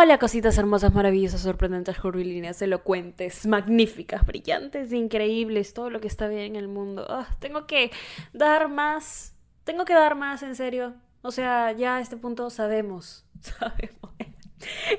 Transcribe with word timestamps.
Hola 0.00 0.18
cositas 0.18 0.56
hermosas, 0.58 0.94
maravillosas, 0.94 1.40
sorprendentes, 1.40 1.98
curvilíneas, 1.98 2.62
elocuentes, 2.62 3.44
magníficas, 3.46 4.24
brillantes, 4.24 4.92
increíbles, 4.92 5.74
todo 5.74 5.90
lo 5.90 6.00
que 6.00 6.06
está 6.06 6.28
bien 6.28 6.54
en 6.54 6.54
el 6.54 6.68
mundo. 6.68 7.04
Ah, 7.08 7.26
tengo 7.40 7.66
que 7.66 7.90
dar 8.32 8.68
más, 8.68 9.34
tengo 9.64 9.84
que 9.84 9.94
dar 9.94 10.14
más, 10.14 10.44
en 10.44 10.54
serio. 10.54 10.94
O 11.22 11.32
sea, 11.32 11.72
ya 11.72 11.96
a 11.96 12.00
este 12.00 12.16
punto 12.16 12.48
sabemos, 12.48 13.26
sabemos. 13.40 14.12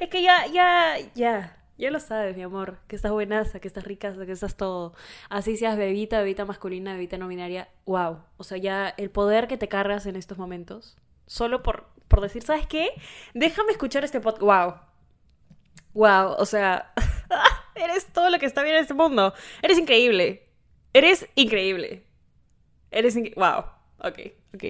Es 0.01 0.09
que 0.09 0.21
ya, 0.21 0.47
ya, 0.47 0.95
ya, 1.16 1.57
ya 1.77 1.91
lo 1.91 2.02
sabes, 2.02 2.36
mi 2.36 2.43
amor, 2.43 2.79
que 2.89 2.97
estás 2.97 3.13
buenaza, 3.13 3.61
que 3.61 3.70
estás 3.70 3.86
rica, 3.86 4.13
que 4.25 4.34
estás 4.34 4.57
todo. 4.57 4.93
Así 5.29 5.55
seas 5.55 5.77
bebita, 5.77 6.20
bebita 6.20 6.43
masculina, 6.43 6.91
bebita 6.91 7.18
no 7.18 7.29
binaria, 7.29 7.70
wow. 7.86 8.18
O 8.36 8.43
sea, 8.43 8.57
ya 8.57 8.89
el 8.89 9.11
poder 9.11 9.47
que 9.47 9.55
te 9.55 9.70
cargas 9.70 10.07
en 10.07 10.18
estos 10.18 10.38
momentos, 10.38 10.97
solo 11.25 11.63
por, 11.63 11.88
por 12.09 12.20
decir, 12.20 12.43
¿sabes 12.43 12.68
qué? 12.68 12.89
Déjame 13.34 13.71
escuchar 13.71 14.04
este 14.04 14.20
podcast, 14.20 14.41
wow 14.41 14.88
wow, 16.00 16.36
o 16.38 16.45
sea, 16.45 16.94
eres 17.76 18.05
todo 18.08 18.30
lo 18.30 18.39
que 18.39 18.45
está 18.45 18.63
bien 18.63 18.76
en 18.76 18.81
este 18.81 18.94
mundo. 18.94 19.34
Eres 19.62 19.77
increíble. 19.77 20.48
Eres 20.94 21.27
increíble. 21.35 22.05
Eres 22.89 23.16
increíble. 23.16 23.41
Wow. 23.41 23.66
Ok, 24.02 24.20
ok. 24.55 24.63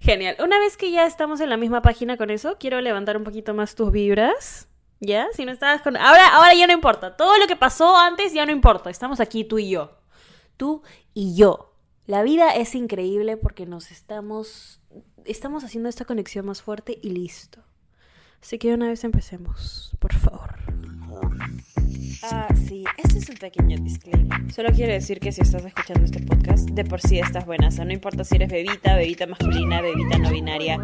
Genial. 0.00 0.36
Una 0.40 0.58
vez 0.58 0.76
que 0.76 0.90
ya 0.90 1.06
estamos 1.06 1.40
en 1.40 1.48
la 1.48 1.56
misma 1.56 1.80
página 1.80 2.16
con 2.16 2.30
eso, 2.30 2.56
quiero 2.58 2.80
levantar 2.80 3.16
un 3.16 3.22
poquito 3.22 3.54
más 3.54 3.76
tus 3.76 3.92
vibras. 3.92 4.68
¿Ya? 4.98 5.28
Si 5.32 5.44
no 5.44 5.52
estabas 5.52 5.80
con... 5.82 5.96
Ahora, 5.96 6.34
ahora 6.34 6.54
ya 6.54 6.66
no 6.66 6.72
importa. 6.72 7.16
Todo 7.16 7.38
lo 7.38 7.46
que 7.46 7.56
pasó 7.56 7.96
antes 7.96 8.32
ya 8.32 8.44
no 8.44 8.52
importa. 8.52 8.90
Estamos 8.90 9.20
aquí 9.20 9.44
tú 9.44 9.58
y 9.58 9.70
yo. 9.70 9.92
Tú 10.56 10.82
y 11.12 11.36
yo. 11.36 11.72
La 12.06 12.22
vida 12.22 12.54
es 12.54 12.74
increíble 12.74 13.36
porque 13.36 13.64
nos 13.64 13.92
estamos... 13.92 14.80
Estamos 15.24 15.62
haciendo 15.62 15.88
esta 15.88 16.04
conexión 16.04 16.46
más 16.46 16.62
fuerte 16.62 16.98
y 17.00 17.10
listo. 17.10 17.62
Así 18.42 18.58
que 18.58 18.74
una 18.74 18.88
vez 18.88 19.04
empecemos, 19.04 19.96
por 20.00 20.12
favor. 20.12 20.63
Ah, 22.22 22.48
sí, 22.66 22.84
este 22.96 23.18
es 23.18 23.28
un 23.28 23.36
pequeño 23.36 23.76
disclaimer. 23.78 24.52
Solo 24.52 24.70
quiero 24.72 24.92
decir 24.92 25.20
que 25.20 25.32
si 25.32 25.40
estás 25.40 25.64
escuchando 25.64 26.04
este 26.04 26.20
podcast, 26.20 26.68
de 26.70 26.84
por 26.84 27.00
sí 27.00 27.18
estás 27.18 27.46
buena. 27.46 27.68
O 27.68 27.70
sea, 27.70 27.84
no 27.84 27.92
importa 27.92 28.24
si 28.24 28.36
eres 28.36 28.50
bebita, 28.50 28.96
bebita 28.96 29.26
masculina, 29.26 29.80
bebita 29.80 30.18
no 30.18 30.30
binaria. 30.30 30.78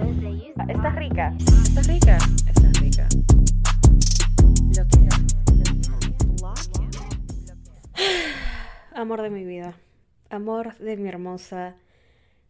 Estás 0.68 0.94
rica. 0.96 1.34
Estás 1.38 1.86
rica. 1.86 2.18
Estás 2.48 2.80
rica. 2.80 3.08
Lo 4.76 4.86
quiero. 4.88 5.16
Amor 8.94 9.22
de 9.22 9.30
mi 9.30 9.44
vida. 9.44 9.74
Amor 10.30 10.78
de 10.78 10.96
mi 10.96 11.08
hermosa, 11.08 11.76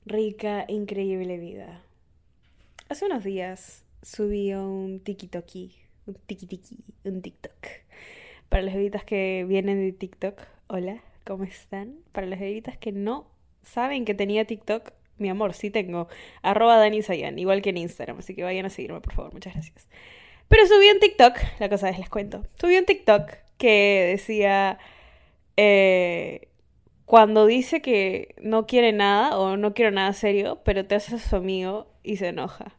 rica, 0.05 0.65
increíble 0.69 1.39
vida. 1.39 1.83
Hace 2.89 3.07
unos 3.07 3.25
días 3.25 3.85
subí 4.03 4.53
un 4.53 5.01
tiki-toki, 5.01 5.77
un 6.07 6.15
tiki-tiki, 6.27 6.85
un 7.05 7.23
TikTok. 7.23 7.55
Para 8.51 8.65
las 8.65 8.75
bebitas 8.75 9.05
que 9.05 9.47
vienen 9.49 9.81
de 9.81 9.93
TikTok, 9.93 10.39
hola, 10.67 11.03
¿cómo 11.25 11.45
están? 11.45 11.95
Para 12.13 12.27
las 12.27 12.41
bebitas 12.41 12.77
que 12.77 12.91
no 12.91 13.27
saben 13.63 14.05
que 14.05 14.13
tenía 14.13 14.45
TikTok, 14.45 14.91
mi 15.19 15.29
amor, 15.29 15.55
sí 15.55 15.71
tengo. 15.71 16.09
Arroba 16.43 16.77
Dani 16.77 17.01
Sayan, 17.01 17.39
igual 17.39 17.63
que 17.63 17.71
en 17.71 17.79
Instagram, 17.79 18.19
así 18.19 18.35
que 18.35 18.43
vayan 18.43 18.67
a 18.67 18.71
seguirme, 18.71 19.01
por 19.01 19.15
favor, 19.15 19.33
muchas 19.33 19.55
gracias. 19.55 19.89
Pero 20.49 20.67
subí 20.67 20.91
un 20.91 20.99
TikTok, 20.99 21.39
la 21.61 21.69
cosa 21.69 21.89
es, 21.91 21.99
les 21.99 22.11
cuento. 22.11 22.45
Subí 22.61 22.77
un 22.77 22.85
TikTok 22.85 23.31
que 23.57 24.09
decía... 24.11 24.79
Eh, 25.57 26.49
cuando 27.05 27.47
dice 27.47 27.83
que 27.83 28.37
no 28.41 28.67
quiere 28.67 28.93
nada 28.93 29.37
o 29.37 29.57
no 29.57 29.75
quiero 29.75 29.91
nada 29.91 30.13
serio, 30.13 30.61
pero 30.65 30.87
te 30.87 30.95
haces 30.95 31.23
su 31.23 31.35
amigo 31.35 31.89
y 32.05 32.19
se 32.19 32.29
enoja. 32.29 32.77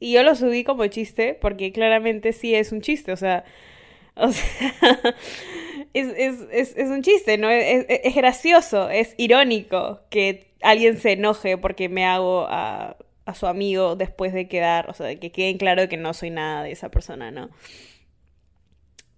Y 0.00 0.12
yo 0.12 0.24
lo 0.24 0.34
subí 0.34 0.64
como 0.64 0.86
chiste, 0.88 1.34
porque 1.34 1.70
claramente 1.72 2.32
sí 2.32 2.56
es 2.56 2.72
un 2.72 2.80
chiste, 2.80 3.12
o 3.12 3.16
sea, 3.16 3.44
o 4.20 4.32
sea, 4.32 5.14
es, 5.94 6.74
un 6.76 7.02
chiste, 7.02 7.38
¿no? 7.38 7.48
Es, 7.50 7.86
es, 7.88 8.14
gracioso, 8.14 8.90
es 8.90 9.14
irónico 9.16 10.00
que 10.10 10.52
alguien 10.62 10.98
se 10.98 11.12
enoje 11.12 11.56
porque 11.56 11.88
me 11.88 12.04
hago 12.04 12.46
a, 12.48 12.96
a, 13.26 13.34
su 13.34 13.46
amigo 13.46 13.94
después 13.94 14.32
de 14.32 14.48
quedar, 14.48 14.90
o 14.90 14.94
sea, 14.94 15.14
que 15.18 15.30
queden 15.30 15.58
claro 15.58 15.88
que 15.88 15.96
no 15.96 16.12
soy 16.14 16.30
nada 16.30 16.64
de 16.64 16.72
esa 16.72 16.90
persona, 16.90 17.30
¿no? 17.30 17.50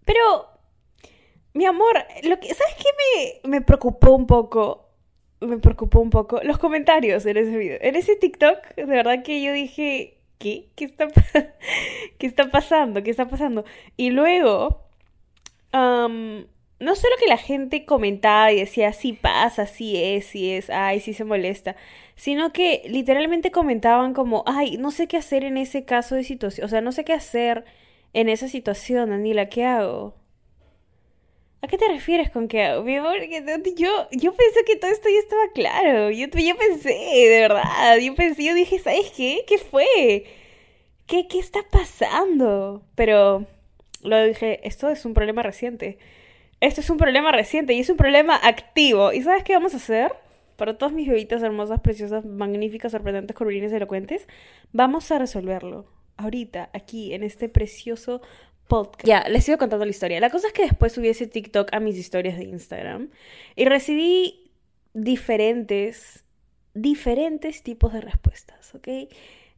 Pero, 0.04 0.48
mi 1.54 1.64
amor, 1.66 2.04
lo 2.24 2.38
que, 2.38 2.54
¿sabes 2.54 2.74
qué 2.76 3.42
me, 3.44 3.50
me 3.50 3.60
preocupó 3.62 4.12
un 4.12 4.26
poco? 4.26 4.88
Me 5.40 5.56
preocupó 5.58 6.00
un 6.00 6.10
poco 6.10 6.40
los 6.42 6.58
comentarios 6.58 7.24
en 7.24 7.38
ese 7.38 7.56
video. 7.56 7.78
En 7.80 7.96
ese 7.96 8.16
TikTok, 8.16 8.74
de 8.76 8.84
verdad 8.84 9.22
que 9.22 9.42
yo 9.42 9.52
dije, 9.52 10.18
¿qué? 10.38 10.70
¿Qué 10.74 10.84
está, 10.84 11.08
¿Qué 12.18 12.26
está 12.26 12.50
pasando? 12.50 13.02
¿Qué 13.02 13.10
está 13.10 13.28
pasando? 13.28 13.64
Y 13.96 14.10
luego, 14.10 14.89
no 15.72 16.94
solo 16.96 17.14
que 17.18 17.26
la 17.28 17.36
gente 17.36 17.84
comentaba 17.84 18.52
y 18.52 18.60
decía, 18.60 18.92
sí 18.92 19.12
pasa, 19.12 19.66
sí 19.66 20.02
es, 20.02 20.26
sí 20.26 20.50
es, 20.52 20.70
ay, 20.70 21.00
sí 21.00 21.14
se 21.14 21.24
molesta, 21.24 21.76
sino 22.16 22.52
que 22.52 22.82
literalmente 22.86 23.50
comentaban 23.50 24.14
como, 24.14 24.44
ay, 24.46 24.76
no 24.78 24.90
sé 24.90 25.06
qué 25.08 25.16
hacer 25.18 25.44
en 25.44 25.56
ese 25.58 25.84
caso 25.84 26.14
de 26.14 26.24
situación, 26.24 26.64
o 26.66 26.68
sea, 26.68 26.80
no 26.80 26.92
sé 26.92 27.04
qué 27.04 27.12
hacer 27.12 27.64
en 28.12 28.28
esa 28.28 28.48
situación, 28.48 29.12
Anila, 29.12 29.48
¿qué 29.48 29.64
hago? 29.64 30.14
¿A 31.62 31.66
qué 31.68 31.76
te 31.76 31.88
refieres 31.88 32.30
con 32.30 32.48
qué 32.48 32.62
hago? 32.64 32.82
Mi 32.82 32.96
amor, 32.96 33.16
yo, 33.76 34.08
yo 34.12 34.32
pensé 34.34 34.64
que 34.66 34.76
todo 34.76 34.90
esto 34.90 35.08
ya 35.10 35.18
estaba 35.18 35.52
claro. 35.54 36.10
Yo, 36.10 36.26
yo 36.26 36.56
pensé, 36.56 36.88
de 36.88 37.40
verdad. 37.40 37.98
Yo 37.98 38.14
pensé, 38.14 38.44
yo 38.44 38.54
dije, 38.54 38.78
¿sabes 38.78 39.10
qué? 39.14 39.44
¿Qué 39.46 39.58
fue? 39.58 40.24
¿Qué, 41.06 41.26
qué 41.28 41.38
está 41.38 41.60
pasando? 41.70 42.82
Pero 42.94 43.46
lo 44.02 44.22
dije, 44.24 44.66
esto 44.66 44.88
es 44.88 45.04
un 45.04 45.14
problema 45.14 45.42
reciente. 45.42 45.98
Esto 46.60 46.80
es 46.80 46.90
un 46.90 46.98
problema 46.98 47.32
reciente 47.32 47.72
y 47.72 47.80
es 47.80 47.88
un 47.88 47.96
problema 47.96 48.36
activo. 48.36 49.12
¿Y 49.12 49.22
sabes 49.22 49.44
qué 49.44 49.54
vamos 49.54 49.74
a 49.74 49.78
hacer? 49.78 50.12
Para 50.56 50.76
todas 50.76 50.92
mis 50.92 51.08
bebitas 51.08 51.42
hermosas, 51.42 51.80
preciosas, 51.80 52.24
magníficas, 52.24 52.92
sorprendentes, 52.92 53.34
curvilíneas 53.34 53.72
elocuentes, 53.72 54.28
vamos 54.72 55.10
a 55.10 55.18
resolverlo. 55.18 55.86
Ahorita, 56.18 56.68
aquí, 56.74 57.14
en 57.14 57.22
este 57.22 57.48
precioso 57.48 58.20
ya, 59.02 59.28
les 59.28 59.44
sigo 59.44 59.58
contando 59.58 59.84
la 59.84 59.90
historia. 59.90 60.20
La 60.20 60.30
cosa 60.30 60.48
es 60.48 60.52
que 60.52 60.62
después 60.62 60.92
subí 60.92 61.08
ese 61.08 61.26
TikTok 61.26 61.72
a 61.72 61.80
mis 61.80 61.96
historias 61.96 62.38
de 62.38 62.44
Instagram 62.44 63.10
y 63.56 63.64
recibí 63.64 64.52
diferentes, 64.94 66.24
diferentes 66.74 67.62
tipos 67.62 67.92
de 67.92 68.00
respuestas, 68.00 68.74
¿ok? 68.74 68.88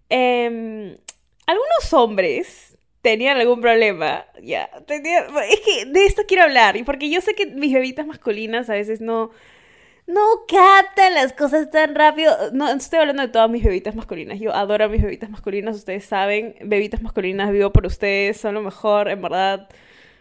Em, 0.09 0.97
algunos 1.47 1.93
hombres 1.93 2.79
tenían 3.03 3.37
algún 3.37 3.61
problema, 3.61 4.27
ya, 4.43 4.71
es 4.89 5.61
que 5.61 5.85
de 5.87 6.07
esto 6.07 6.23
quiero 6.27 6.45
hablar, 6.45 6.77
y 6.77 6.85
porque 6.85 7.11
yo 7.11 7.21
sé 7.21 7.35
que 7.35 7.47
mis 7.47 7.73
bebitas 7.73 8.07
masculinas 8.07 8.71
a 8.71 8.75
veces 8.75 9.01
no, 9.01 9.31
no 10.07 10.21
captan 10.49 11.15
las 11.15 11.33
cosas 11.33 11.71
tan 11.71 11.95
rápido. 11.95 12.35
No, 12.53 12.69
estoy 12.71 13.01
hablando 13.01 13.23
de 13.23 13.29
todas 13.29 13.51
mis 13.51 13.63
bebitas 13.63 13.95
masculinas. 13.95 14.41
Yo 14.41 14.55
adoro 14.55 14.85
a 14.85 14.89
mis 14.89 15.03
bebitas 15.03 15.31
masculinas, 15.31 15.77
ustedes 15.77 16.05
saben. 16.05 16.57
Bebitas 16.63 17.03
masculinas 17.03 17.53
vivo 17.53 17.71
por 17.73 17.87
ustedes, 17.87 18.37
son 18.39 18.55
lo 18.55 18.63
mejor, 18.63 19.09
en 19.09 19.23
verdad. 19.23 19.69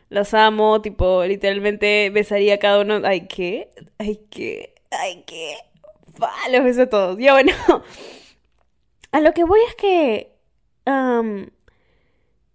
Las 0.10 0.34
amo, 0.34 0.82
tipo, 0.82 1.24
literalmente 1.26 2.10
besaría 2.12 2.56
a 2.56 2.58
cada 2.60 2.82
uno. 2.82 3.02
Ay, 3.04 3.28
¿qué? 3.28 3.70
Ay, 3.98 4.20
¿qué? 4.30 4.76
Ay, 4.92 5.24
¿qué? 5.26 5.56
los 6.52 6.64
beso 6.64 6.84
a 6.84 6.90
todos. 6.90 7.18
Ya 7.18 7.34
bueno. 7.34 7.54
A 9.14 9.20
lo 9.20 9.34
que 9.34 9.44
voy 9.44 9.60
es 9.68 9.76
que 9.76 10.32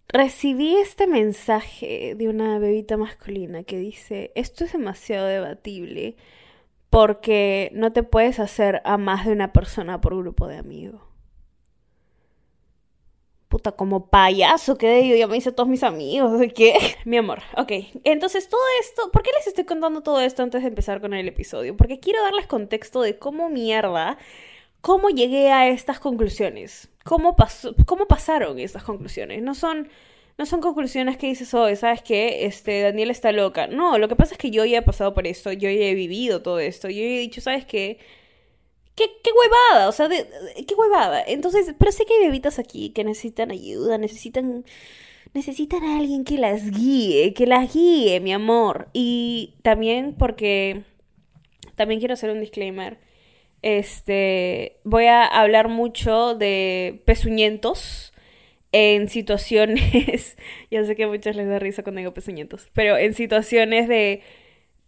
recibí 0.08 0.76
este 0.76 1.06
mensaje 1.06 2.14
de 2.16 2.28
una 2.28 2.58
bebita 2.58 2.96
masculina 2.96 3.64
que 3.64 3.78
dice, 3.78 4.32
esto 4.34 4.64
es 4.64 4.72
demasiado 4.72 5.26
debatible 5.26 6.16
porque 6.90 7.70
no 7.74 7.92
te 7.92 8.02
puedes 8.02 8.38
hacer 8.38 8.80
a 8.84 8.96
más 8.96 9.26
de 9.26 9.32
una 9.32 9.52
persona 9.52 10.00
por 10.00 10.16
grupo 10.16 10.46
de 10.46 10.56
amigos. 10.58 11.00
Puta, 13.48 13.72
como 13.72 14.08
payaso 14.08 14.76
que 14.76 15.08
yo 15.08 15.14
ya 15.14 15.28
me 15.28 15.36
hice 15.36 15.52
todos 15.52 15.68
mis 15.68 15.84
amigos, 15.84 16.38
¿de 16.38 16.50
qué? 16.50 16.74
Mi 17.04 17.16
amor, 17.16 17.42
ok. 17.56 17.72
Entonces 18.04 18.48
todo 18.48 18.60
esto, 18.80 19.10
¿por 19.12 19.22
qué 19.22 19.30
les 19.36 19.46
estoy 19.46 19.64
contando 19.64 20.02
todo 20.02 20.20
esto 20.20 20.42
antes 20.42 20.62
de 20.62 20.68
empezar 20.68 21.00
con 21.00 21.14
el 21.14 21.28
episodio? 21.28 21.76
Porque 21.76 22.00
quiero 22.00 22.22
darles 22.22 22.46
contexto 22.46 23.02
de 23.02 23.18
cómo 23.18 23.48
mierda, 23.48 24.18
cómo 24.80 25.10
llegué 25.10 25.52
a 25.52 25.68
estas 25.68 26.00
conclusiones, 26.00 26.90
cómo, 27.06 27.36
pasó, 27.36 27.74
cómo 27.86 28.06
pasaron 28.06 28.58
estas 28.58 28.82
conclusiones. 28.82 29.42
No 29.42 29.54
son 29.54 29.88
no 30.38 30.44
son 30.44 30.60
conclusiones 30.60 31.16
que 31.16 31.28
dices, 31.28 31.54
oh, 31.54 31.74
¿sabes 31.76 32.02
qué? 32.02 32.44
Este, 32.44 32.82
Daniel 32.82 33.10
está 33.10 33.32
loca. 33.32 33.68
No, 33.68 33.98
lo 33.98 34.06
que 34.08 34.16
pasa 34.16 34.34
es 34.34 34.38
que 34.38 34.50
yo 34.50 34.66
ya 34.66 34.78
he 34.78 34.82
pasado 34.82 35.14
por 35.14 35.26
esto, 35.26 35.50
yo 35.52 35.70
ya 35.70 35.86
he 35.86 35.94
vivido 35.94 36.42
todo 36.42 36.58
esto, 36.58 36.90
yo 36.90 37.00
he 37.00 37.20
dicho, 37.20 37.40
¿sabes 37.40 37.64
qué? 37.64 37.98
¿Qué, 38.94 39.04
qué 39.22 39.30
huevada? 39.32 39.88
O 39.88 39.92
sea, 39.92 40.08
qué 40.08 40.74
huevada. 40.74 41.22
Entonces, 41.26 41.74
pero 41.78 41.92
sé 41.92 42.04
que 42.06 42.14
hay 42.14 42.26
bebitas 42.26 42.58
aquí 42.58 42.90
que 42.90 43.04
necesitan 43.04 43.50
ayuda, 43.50 43.98
necesitan 43.98 44.64
necesitan 45.34 45.84
a 45.84 45.98
alguien 45.98 46.24
que 46.24 46.38
las 46.38 46.70
guíe, 46.70 47.34
que 47.34 47.46
las 47.46 47.72
guíe, 47.72 48.20
mi 48.20 48.32
amor. 48.32 48.88
Y 48.92 49.54
también 49.62 50.14
porque 50.18 50.84
también 51.76 52.00
quiero 52.00 52.14
hacer 52.14 52.30
un 52.30 52.40
disclaimer. 52.40 52.98
Este, 53.62 54.78
voy 54.84 55.06
a 55.06 55.24
hablar 55.24 55.68
mucho 55.68 56.34
de 56.34 57.02
pezuñentos 57.04 58.12
en 58.72 59.08
situaciones, 59.08 60.36
ya 60.70 60.84
sé 60.84 60.94
que 60.96 61.04
a 61.04 61.08
muchos 61.08 61.34
les 61.34 61.48
da 61.48 61.58
risa 61.58 61.82
cuando 61.82 62.00
digo 62.00 62.12
pezuñitos, 62.12 62.68
pero 62.74 62.96
en 62.98 63.14
situaciones 63.14 63.88
de 63.88 64.22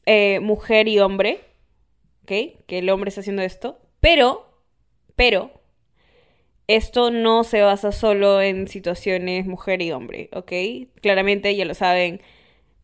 eh, 0.07 0.41
mujer 0.41 0.89
y 0.89 0.99
hombre, 0.99 1.41
¿ok? 2.23 2.33
Que 2.67 2.79
el 2.79 2.91
hombre 2.91 3.09
está 3.09 3.23
haciendo 3.23 3.43
esto, 3.43 3.81
pero, 4.01 4.47
pero, 5.17 5.51
esto 6.67 7.11
no 7.11 7.45
se 7.45 7.63
basa 7.63 7.93
solo 7.93 8.43
en 8.43 8.69
situaciones 8.69 9.47
mujer 9.47 9.81
y 9.81 9.91
hombre, 9.91 10.29
¿ok? 10.33 10.53
Claramente 11.01 11.57
ya 11.57 11.65
lo 11.65 11.75
saben, 11.75 12.21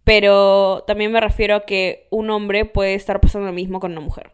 pero 0.04 0.84
también 0.86 1.12
me 1.12 1.20
refiero 1.20 1.56
a 1.56 1.66
que 1.66 2.06
un 2.10 2.30
hombre 2.30 2.64
puede 2.64 2.94
estar 2.94 3.20
pasando 3.20 3.46
lo 3.48 3.52
mismo 3.52 3.80
con 3.80 3.92
una 3.92 4.00
mujer. 4.00 4.32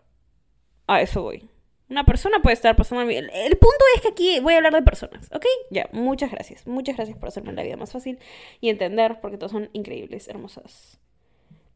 A 0.90 1.00
eso 1.00 1.22
voy. 1.22 1.48
Una 1.88 2.04
persona 2.04 2.42
puede 2.42 2.54
estar 2.54 2.74
pasando... 2.74 3.02
El, 3.02 3.30
el 3.32 3.56
punto 3.58 3.84
es 3.94 4.02
que 4.02 4.08
aquí 4.08 4.40
voy 4.40 4.54
a 4.54 4.56
hablar 4.56 4.74
de 4.74 4.82
personas, 4.82 5.28
¿ok? 5.32 5.46
Ya, 5.70 5.88
muchas 5.92 6.32
gracias. 6.32 6.66
Muchas 6.66 6.96
gracias 6.96 7.16
por 7.16 7.28
hacerme 7.28 7.52
la 7.52 7.62
vida 7.62 7.76
más 7.76 7.92
fácil 7.92 8.18
y 8.60 8.70
entender, 8.70 9.20
porque 9.20 9.38
todos 9.38 9.52
son 9.52 9.70
increíbles, 9.72 10.26
hermosas, 10.26 10.98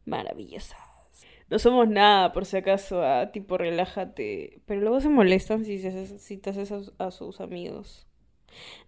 maravillosas. 0.05 0.79
No 1.49 1.61
somos 1.61 1.89
nada, 1.89 2.33
por 2.33 2.45
si 2.45 2.57
acaso, 2.57 3.05
a 3.05 3.31
tipo, 3.31 3.57
relájate. 3.57 4.59
Pero 4.67 4.81
luego 4.81 5.01
se 5.01 5.11
molestan 5.11 5.65
si, 5.65 5.79
si 6.19 6.37
te 6.39 6.51
haces 6.51 6.73
a 6.99 7.11
sus 7.13 7.41
amigos. 7.41 8.09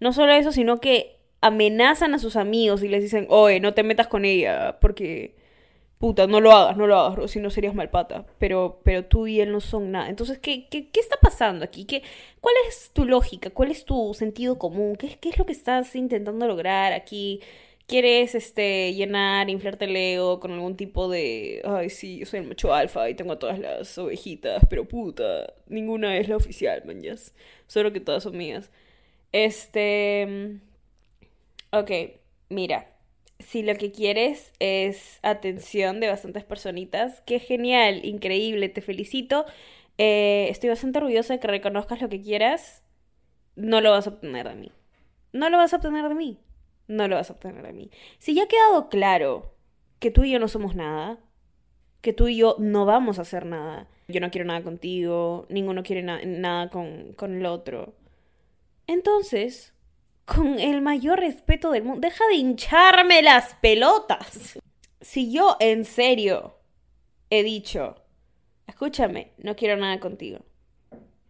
No 0.01 0.13
solo 0.13 0.33
eso, 0.33 0.51
sino 0.51 0.81
que 0.81 1.21
amenazan 1.41 2.15
a 2.15 2.19
sus 2.19 2.35
amigos 2.35 2.83
y 2.83 2.89
les 2.89 3.01
dicen, 3.01 3.27
oye, 3.29 3.61
no 3.61 3.75
te 3.75 3.85
metas 3.85 4.09
con 4.09 4.25
ella, 4.25 4.81
porque 4.81 5.37
puta, 5.99 6.27
no 6.27 6.41
lo 6.41 6.53
hagas, 6.53 6.77
no 6.77 6.87
lo 6.87 6.99
hagas, 6.99 7.31
si 7.31 7.41
no 7.41 7.51
serías 7.51 7.75
mal 7.75 7.91
pata. 7.91 8.27
Pero, 8.39 8.81
pero 8.85 9.05
tú 9.05 9.27
y 9.27 9.41
él 9.41 9.53
no 9.53 9.61
son 9.61 9.93
nada. 9.93 10.09
Entonces, 10.09 10.39
¿qué, 10.39 10.69
qué, 10.69 10.91
qué 10.91 11.01
está 11.01 11.17
pasando 11.21 11.65
aquí? 11.65 11.85
¿Qué, 11.85 12.03
¿Cuál 12.41 12.55
es 12.69 12.91
tu 12.93 13.05
lógica? 13.05 13.51
¿Cuál 13.51 13.71
es 13.71 13.85
tu 13.85 14.15
sentido 14.15 14.59
común? 14.59 14.97
¿Qué, 14.97 15.19
¿Qué 15.21 15.31
es 15.31 15.39
lo 15.39 15.47
que 15.47 15.53
estás 15.53 15.95
intentando 15.97 16.47
lograr 16.47 16.93
aquí? 16.93 17.41
¿Quieres 17.87 18.35
este, 18.35 18.95
llenar, 18.95 19.49
inflarte 19.49 19.85
el 19.85 19.97
ego 19.97 20.41
con 20.41 20.53
algún 20.53 20.77
tipo 20.77 21.09
de, 21.09 21.63
ay, 21.65 21.89
sí, 21.89 22.19
yo 22.19 22.27
soy 22.27 22.41
el 22.41 22.49
macho 22.49 22.75
alfa 22.75 23.09
y 23.09 23.15
tengo 23.15 23.33
a 23.35 23.39
todas 23.39 23.61
las 23.61 23.97
ovejitas, 23.99 24.65
pero 24.69 24.87
puta, 24.89 25.55
ninguna 25.69 26.17
es 26.19 26.29
la 26.29 26.37
oficial, 26.37 26.83
man. 26.85 27.01
Solo 27.69 27.93
que 27.93 28.01
todas 28.01 28.23
son 28.25 28.37
mías. 28.37 28.71
Este... 29.33 30.59
Ok, 31.73 31.91
mira 32.49 32.96
si 33.39 33.63
lo 33.63 33.75
que 33.75 33.93
quieres 33.93 34.53
es 34.59 35.19
atención 35.23 36.01
de 36.01 36.09
bastantes 36.09 36.45
personitas, 36.45 37.23
qué 37.27 37.39
genial, 37.39 38.05
increíble, 38.05 38.69
te 38.69 38.81
felicito. 38.81 39.45
Eh, 39.99 40.49
estoy 40.51 40.71
bastante 40.71 40.99
orgullosa 40.99 41.35
de 41.35 41.41
que 41.41 41.49
reconozcas 41.49 42.01
lo 42.01 42.09
que 42.09 42.21
quieras. 42.21 42.83
No 43.55 43.81
lo 43.81 43.91
vas 43.91 44.07
a 44.07 44.11
obtener 44.11 44.49
de 44.49 44.55
mí. 44.55 44.73
No 45.33 45.51
lo 45.51 45.59
vas 45.59 45.73
a 45.73 45.77
obtener 45.77 46.09
de 46.09 46.15
mí. 46.15 46.39
No 46.89 47.09
lo 47.09 47.17
vas 47.17 47.31
a 47.31 47.35
obtener 47.35 47.63
de 47.63 47.73
mí. 47.73 47.91
Si 48.19 48.35
ya 48.35 48.45
ha 48.45 48.49
quedado 48.49 48.89
claro 48.89 49.55
que 49.99 50.11
tú 50.11 50.25
y 50.25 50.33
yo 50.33 50.39
no 50.39 50.49
somos 50.49 50.75
nada, 50.75 51.19
que 52.01 52.13
tú 52.13 52.29
y 52.29 52.37
yo 52.37 52.57
no 52.59 52.85
vamos 52.85 53.19
a 53.19 53.23
hacer 53.23 53.47
nada, 53.47 53.89
yo 54.09 54.21
no 54.21 54.31
quiero 54.31 54.47
nada 54.47 54.63
contigo, 54.63 55.47
ninguno 55.49 55.83
quiere 55.83 56.03
nada 56.03 56.71
con, 56.71 57.13
con 57.15 57.35
el 57.35 57.47
otro. 57.47 57.95
Entonces, 58.87 59.75
con 60.27 60.59
el 60.59 60.83
mayor 60.83 61.21
respeto 61.21 61.71
del 61.71 61.85
mundo. 61.85 62.01
Deja 62.01 62.27
de 62.27 62.35
hincharme 62.35 63.23
las 63.23 63.55
pelotas. 63.57 64.59
Si 65.01 65.33
yo 65.33 65.57
en 65.61 65.85
serio 65.85 66.59
he 67.31 67.43
dicho, 67.43 67.95
escúchame, 68.67 69.33
no 69.39 69.57
quiero 69.57 69.77
nada 69.77 70.01
contigo. 70.01 70.41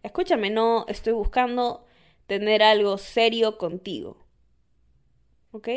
Escúchame, 0.03 0.49
no 0.49 0.85
estoy 0.87 1.13
buscando 1.13 1.85
tener 2.25 2.63
algo 2.63 2.97
serio 2.97 3.57
contigo. 3.57 4.25
¿Ok? 5.51 5.69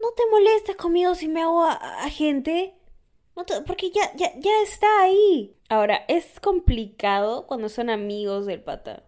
No 0.00 0.12
te 0.12 0.22
molestes 0.30 0.76
conmigo 0.76 1.14
si 1.14 1.26
me 1.26 1.42
hago 1.42 1.64
a, 1.64 2.08
gente. 2.10 2.74
No 3.34 3.44
porque 3.66 3.90
ya, 3.90 4.14
ya, 4.14 4.32
ya 4.38 4.62
está 4.62 4.86
ahí. 5.02 5.56
Ahora, 5.68 6.04
es 6.08 6.38
complicado 6.40 7.46
cuando 7.46 7.68
son 7.68 7.90
amigos 7.90 8.46
del 8.46 8.62
pata. 8.62 9.07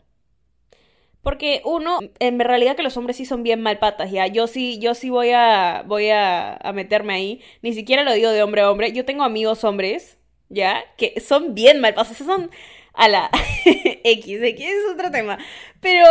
Porque 1.23 1.61
uno, 1.65 1.99
en 2.19 2.41
realidad 2.41 2.77
que 2.77 2.83
los 2.83 2.97
hombres 2.97 3.17
sí 3.17 3.27
son 3.27 3.43
bien 3.43 3.61
malpatas, 3.61 4.11
ya. 4.11 4.27
Yo 4.27 4.47
sí, 4.47 4.79
yo 4.79 4.95
sí 4.95 5.11
voy 5.11 5.31
a, 5.31 5.85
voy 5.87 6.09
a, 6.11 6.59
meterme 6.75 7.15
ahí. 7.15 7.43
Ni 7.63 7.75
siquiera 7.75 8.05
lo 8.05 8.13
digo 8.15 8.31
de 8.31 8.43
hombre 8.43 8.63
a 8.63 8.71
hombre. 8.71 8.93
Yo 8.93 9.05
tengo 9.05 9.25
amigos 9.25 9.65
hombres, 9.65 10.19
ya, 10.49 10.83
que 10.97 11.21
son 11.21 11.55
bien 11.55 11.81
malpatas. 11.81 12.17
Son 12.17 12.51
a 12.95 13.09
la 13.09 13.31
X, 13.65 14.43
X 14.43 14.67
es 14.67 14.93
otro 14.95 15.11
tema. 15.11 15.39
Pero, 15.81 16.07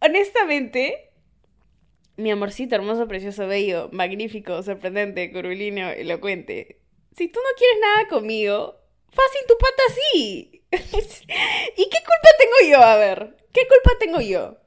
honestamente, 0.00 1.10
mi 2.16 2.30
amorcito 2.30 2.74
hermoso, 2.74 3.08
precioso, 3.08 3.46
bello, 3.46 3.88
magnífico, 3.92 4.62
sorprendente, 4.62 5.32
curvilíneo, 5.32 5.88
elocuente. 5.88 6.80
Si 7.16 7.28
tú 7.28 7.40
no 7.40 7.56
quieres 7.56 7.78
nada 7.80 8.08
conmigo, 8.08 8.76
fácil 9.10 9.40
tu 9.46 9.56
pata 9.56 9.82
sí. 9.94 10.62
¿Y 10.70 11.88
qué 11.88 11.98
culpa 11.98 12.28
tengo 12.38 12.70
yo? 12.70 12.82
A 12.82 12.96
ver, 12.96 13.36
¿qué 13.58 13.66
culpa 13.68 13.98
tengo 13.98 14.20
yo? 14.20 14.58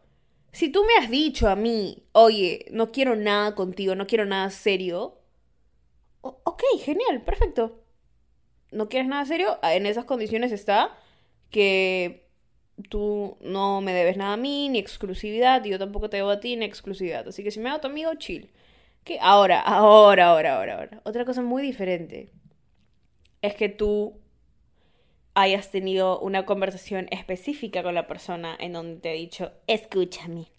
Si 0.52 0.70
tú 0.70 0.84
me 0.84 0.96
has 0.96 1.10
dicho 1.10 1.48
a 1.48 1.56
mí, 1.56 2.04
oye, 2.12 2.66
no 2.72 2.92
quiero 2.92 3.16
nada 3.16 3.56
contigo, 3.56 3.96
no 3.96 4.06
quiero 4.06 4.26
nada 4.26 4.50
serio, 4.50 5.20
ok, 6.22 6.64
genial, 6.84 7.24
perfecto. 7.24 7.80
¿No 8.72 8.90
quieres 8.90 9.08
nada 9.08 9.26
serio? 9.26 9.60
Ah, 9.62 9.76
en 9.76 9.86
esas 9.86 10.06
condiciones 10.06 10.52
está 10.52 10.98
que 11.50 12.30
tú 12.90 13.38
no 13.42 13.82
me 13.82 13.94
debes 13.94 14.18
nada 14.18 14.34
a 14.34 14.38
mí, 14.38 14.70
ni 14.70 14.80
exclusividad, 14.80 15.64
y 15.66 15.70
yo 15.70 15.80
tampoco 15.80 16.10
te 16.10 16.18
debo 16.18 16.30
a 16.30 16.40
ti, 16.40 16.56
ni 16.56 16.66
exclusividad. 16.66 17.28
Así 17.28 17.44
que 17.44 17.52
si 17.52 17.60
me 17.60 17.70
hago 17.70 17.82
tu 17.82 17.88
amigo, 17.88 18.14
chill. 18.16 18.50
Que 19.04 19.20
ahora, 19.22 19.60
ahora, 19.62 20.28
ahora, 20.28 20.58
ahora, 20.58 20.76
ahora. 20.76 21.02
Otra 21.06 21.26
cosa 21.26 21.42
muy 21.42 21.64
diferente 21.64 22.32
es 23.42 23.56
que 23.56 23.70
tú 23.70 24.20
hayas 25.42 25.72
tenido 25.72 26.20
una 26.20 26.46
conversación 26.46 27.08
específica 27.12 27.84
con 27.84 27.96
la 27.96 28.08
persona 28.08 28.56
en 28.60 28.74
donde 28.74 29.00
te 29.02 29.12
he 29.12 29.18
dicho, 29.18 29.52
escúchame. 29.68 30.52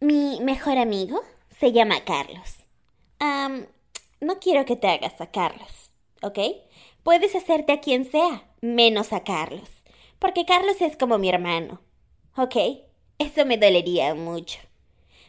Mi 0.00 0.40
mejor 0.40 0.78
amigo 0.78 1.20
se 1.58 1.72
llama 1.72 2.04
Carlos. 2.04 2.56
no 4.20 4.38
quiero 4.40 4.64
que 4.64 4.76
te 4.76 4.88
hagas 4.88 5.20
a 5.20 5.30
Carlos, 5.30 5.90
¿ok? 6.22 6.38
Puedes 7.02 7.34
hacerte 7.34 7.72
a 7.72 7.80
quien 7.80 8.04
sea, 8.04 8.44
menos 8.60 9.12
a 9.12 9.24
Carlos. 9.24 9.68
Porque 10.18 10.44
Carlos 10.44 10.80
es 10.80 10.96
como 10.96 11.18
mi 11.18 11.30
hermano, 11.30 11.80
¿ok? 12.36 12.56
Eso 13.18 13.46
me 13.46 13.56
dolería 13.56 14.14
mucho. 14.14 14.58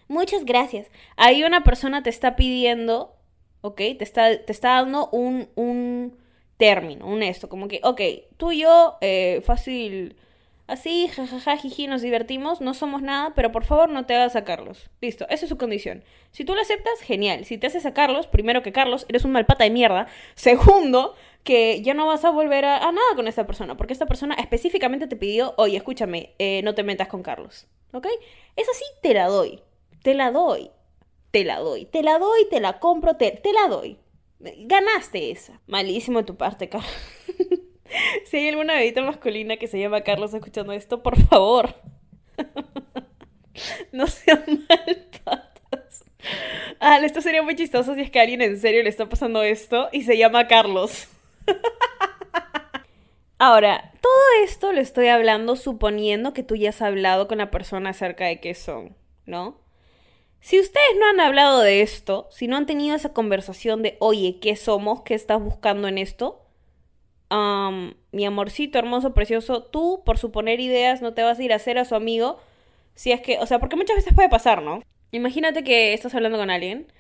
Muchas 0.07 0.43
gracias. 0.43 0.87
Ahí 1.15 1.43
una 1.43 1.63
persona 1.63 2.03
te 2.03 2.09
está 2.09 2.35
pidiendo, 2.35 3.15
¿ok? 3.61 3.77
Te 3.77 4.03
está, 4.03 4.43
te 4.43 4.51
está 4.51 4.81
dando 4.81 5.09
un, 5.11 5.49
un, 5.55 6.17
término, 6.61 7.07
un 7.07 7.23
esto, 7.23 7.49
como 7.49 7.67
que, 7.67 7.79
ok, 7.81 7.99
tú 8.37 8.51
y 8.51 8.59
yo, 8.59 8.99
eh, 9.01 9.41
fácil, 9.43 10.15
así, 10.67 11.07
jajaja, 11.07 11.57
jiji, 11.57 11.87
nos 11.87 12.03
divertimos, 12.03 12.61
no 12.61 12.75
somos 12.75 13.01
nada, 13.01 13.33
pero 13.33 13.51
por 13.51 13.63
favor 13.63 13.89
no 13.89 14.05
te 14.05 14.13
hagas 14.13 14.35
a 14.35 14.43
Carlos. 14.43 14.91
Listo, 15.01 15.25
esa 15.29 15.45
es 15.45 15.49
su 15.49 15.57
condición. 15.57 16.03
Si 16.29 16.45
tú 16.45 16.53
lo 16.53 16.61
aceptas, 16.61 17.01
genial. 17.01 17.45
Si 17.45 17.57
te 17.57 17.65
haces 17.65 17.87
a 17.87 17.95
Carlos, 17.95 18.27
primero 18.27 18.61
que 18.61 18.71
Carlos, 18.71 19.07
eres 19.09 19.25
un 19.25 19.31
mal 19.31 19.47
pata 19.47 19.63
de 19.63 19.71
mierda. 19.71 20.05
Segundo, 20.35 21.15
que 21.43 21.81
ya 21.81 21.95
no 21.95 22.05
vas 22.05 22.25
a 22.25 22.29
volver 22.29 22.63
a, 22.65 22.79
nada 22.79 23.15
con 23.15 23.27
esta 23.27 23.47
persona, 23.47 23.75
porque 23.75 23.93
esta 23.93 24.05
persona 24.05 24.35
específicamente 24.35 25.07
te 25.07 25.15
pidió, 25.15 25.55
oye, 25.57 25.77
escúchame, 25.77 26.35
eh, 26.37 26.61
no 26.63 26.75
te 26.75 26.83
metas 26.83 27.07
con 27.07 27.23
Carlos. 27.23 27.65
¿Ok? 27.91 28.05
Esa 28.55 28.71
sí 28.73 28.85
te 29.01 29.15
la 29.15 29.25
doy. 29.25 29.61
Te 30.03 30.13
la 30.13 30.29
doy. 30.29 30.69
Te 31.31 31.43
la 31.43 31.57
doy. 31.57 31.85
Te 31.85 32.03
la 32.03 32.19
doy, 32.19 32.45
te 32.51 32.59
la 32.59 32.77
compro, 32.77 33.15
te, 33.15 33.31
te 33.31 33.51
la 33.51 33.67
doy. 33.67 33.97
Ganaste 34.41 35.31
esa. 35.31 35.59
Malísimo 35.67 36.19
de 36.19 36.25
tu 36.25 36.35
parte, 36.35 36.69
Carlos. 36.69 36.91
si 38.25 38.37
hay 38.37 38.49
alguna 38.49 38.75
bebita 38.75 39.01
masculina 39.01 39.57
que 39.57 39.67
se 39.67 39.79
llama 39.79 40.01
Carlos 40.01 40.33
escuchando 40.33 40.73
esto, 40.73 41.03
por 41.03 41.17
favor. 41.27 41.75
no 43.91 44.07
sean 44.07 44.43
malpatas. 44.67 46.05
Ah, 46.79 46.99
esto 47.03 47.21
sería 47.21 47.43
muy 47.43 47.55
chistoso 47.55 47.95
si 47.95 48.01
es 48.01 48.11
que 48.11 48.19
a 48.19 48.23
alguien 48.23 48.41
en 48.41 48.59
serio 48.59 48.83
le 48.83 48.89
está 48.89 49.07
pasando 49.07 49.43
esto 49.43 49.89
y 49.91 50.03
se 50.03 50.17
llama 50.17 50.47
Carlos. 50.47 51.07
Ahora, 53.37 53.91
todo 54.01 54.43
esto 54.43 54.71
lo 54.71 54.81
estoy 54.81 55.07
hablando 55.07 55.55
suponiendo 55.55 56.33
que 56.33 56.43
tú 56.43 56.55
ya 56.55 56.69
has 56.69 56.81
hablado 56.81 57.27
con 57.27 57.39
la 57.39 57.49
persona 57.51 57.91
acerca 57.91 58.25
de 58.25 58.39
qué 58.39 58.53
son, 58.53 58.95
¿no? 59.25 59.60
Si 60.41 60.59
ustedes 60.59 60.97
no 60.99 61.07
han 61.07 61.19
hablado 61.19 61.61
de 61.61 61.81
esto, 61.81 62.27
si 62.31 62.47
no 62.47 62.57
han 62.57 62.65
tenido 62.65 62.95
esa 62.95 63.13
conversación 63.13 63.83
de, 63.83 63.95
oye, 63.99 64.39
¿qué 64.41 64.55
somos? 64.55 65.03
¿Qué 65.03 65.13
estás 65.13 65.41
buscando 65.41 65.87
en 65.87 65.97
esto? 65.97 66.39
mi 68.11 68.25
amorcito 68.25 68.77
hermoso, 68.77 69.13
precioso, 69.13 69.63
tú, 69.63 70.01
por 70.05 70.17
suponer 70.17 70.59
ideas, 70.59 71.01
no 71.01 71.13
te 71.13 71.23
vas 71.23 71.39
a 71.39 71.43
ir 71.43 71.53
a 71.53 71.55
hacer 71.55 71.77
a 71.77 71.85
su 71.85 71.95
amigo. 71.95 72.39
Si 72.93 73.13
es 73.13 73.21
que, 73.21 73.39
o 73.39 73.45
sea, 73.45 73.59
porque 73.59 73.77
muchas 73.77 73.95
veces 73.95 74.13
puede 74.13 74.27
pasar, 74.27 74.61
¿no? 74.61 74.83
Imagínate 75.11 75.63
que 75.63 75.93
estás 75.93 76.13
hablando 76.13 76.37
con 76.37 76.49
alguien, 76.49 76.91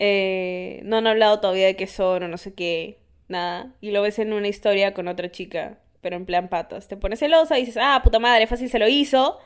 eh, 0.00 0.80
no 0.82 0.96
han 0.96 1.06
hablado 1.06 1.38
todavía 1.38 1.66
de 1.66 1.76
qué 1.76 1.86
son 1.86 2.24
o 2.24 2.28
no 2.28 2.38
sé 2.38 2.54
qué, 2.54 2.98
nada, 3.28 3.72
y 3.80 3.92
lo 3.92 4.02
ves 4.02 4.18
en 4.18 4.32
una 4.32 4.48
historia 4.48 4.94
con 4.94 5.06
otra 5.06 5.30
chica, 5.30 5.78
pero 6.00 6.16
en 6.16 6.26
plan 6.26 6.48
patas. 6.48 6.88
Te 6.88 6.96
pones 6.96 7.20
celosa 7.20 7.56
y 7.56 7.66
dices, 7.66 7.78
ah, 7.80 8.00
puta 8.02 8.18
madre, 8.18 8.48
fácil 8.48 8.68
se 8.68 8.80
lo 8.80 8.88
hizo 8.88 9.38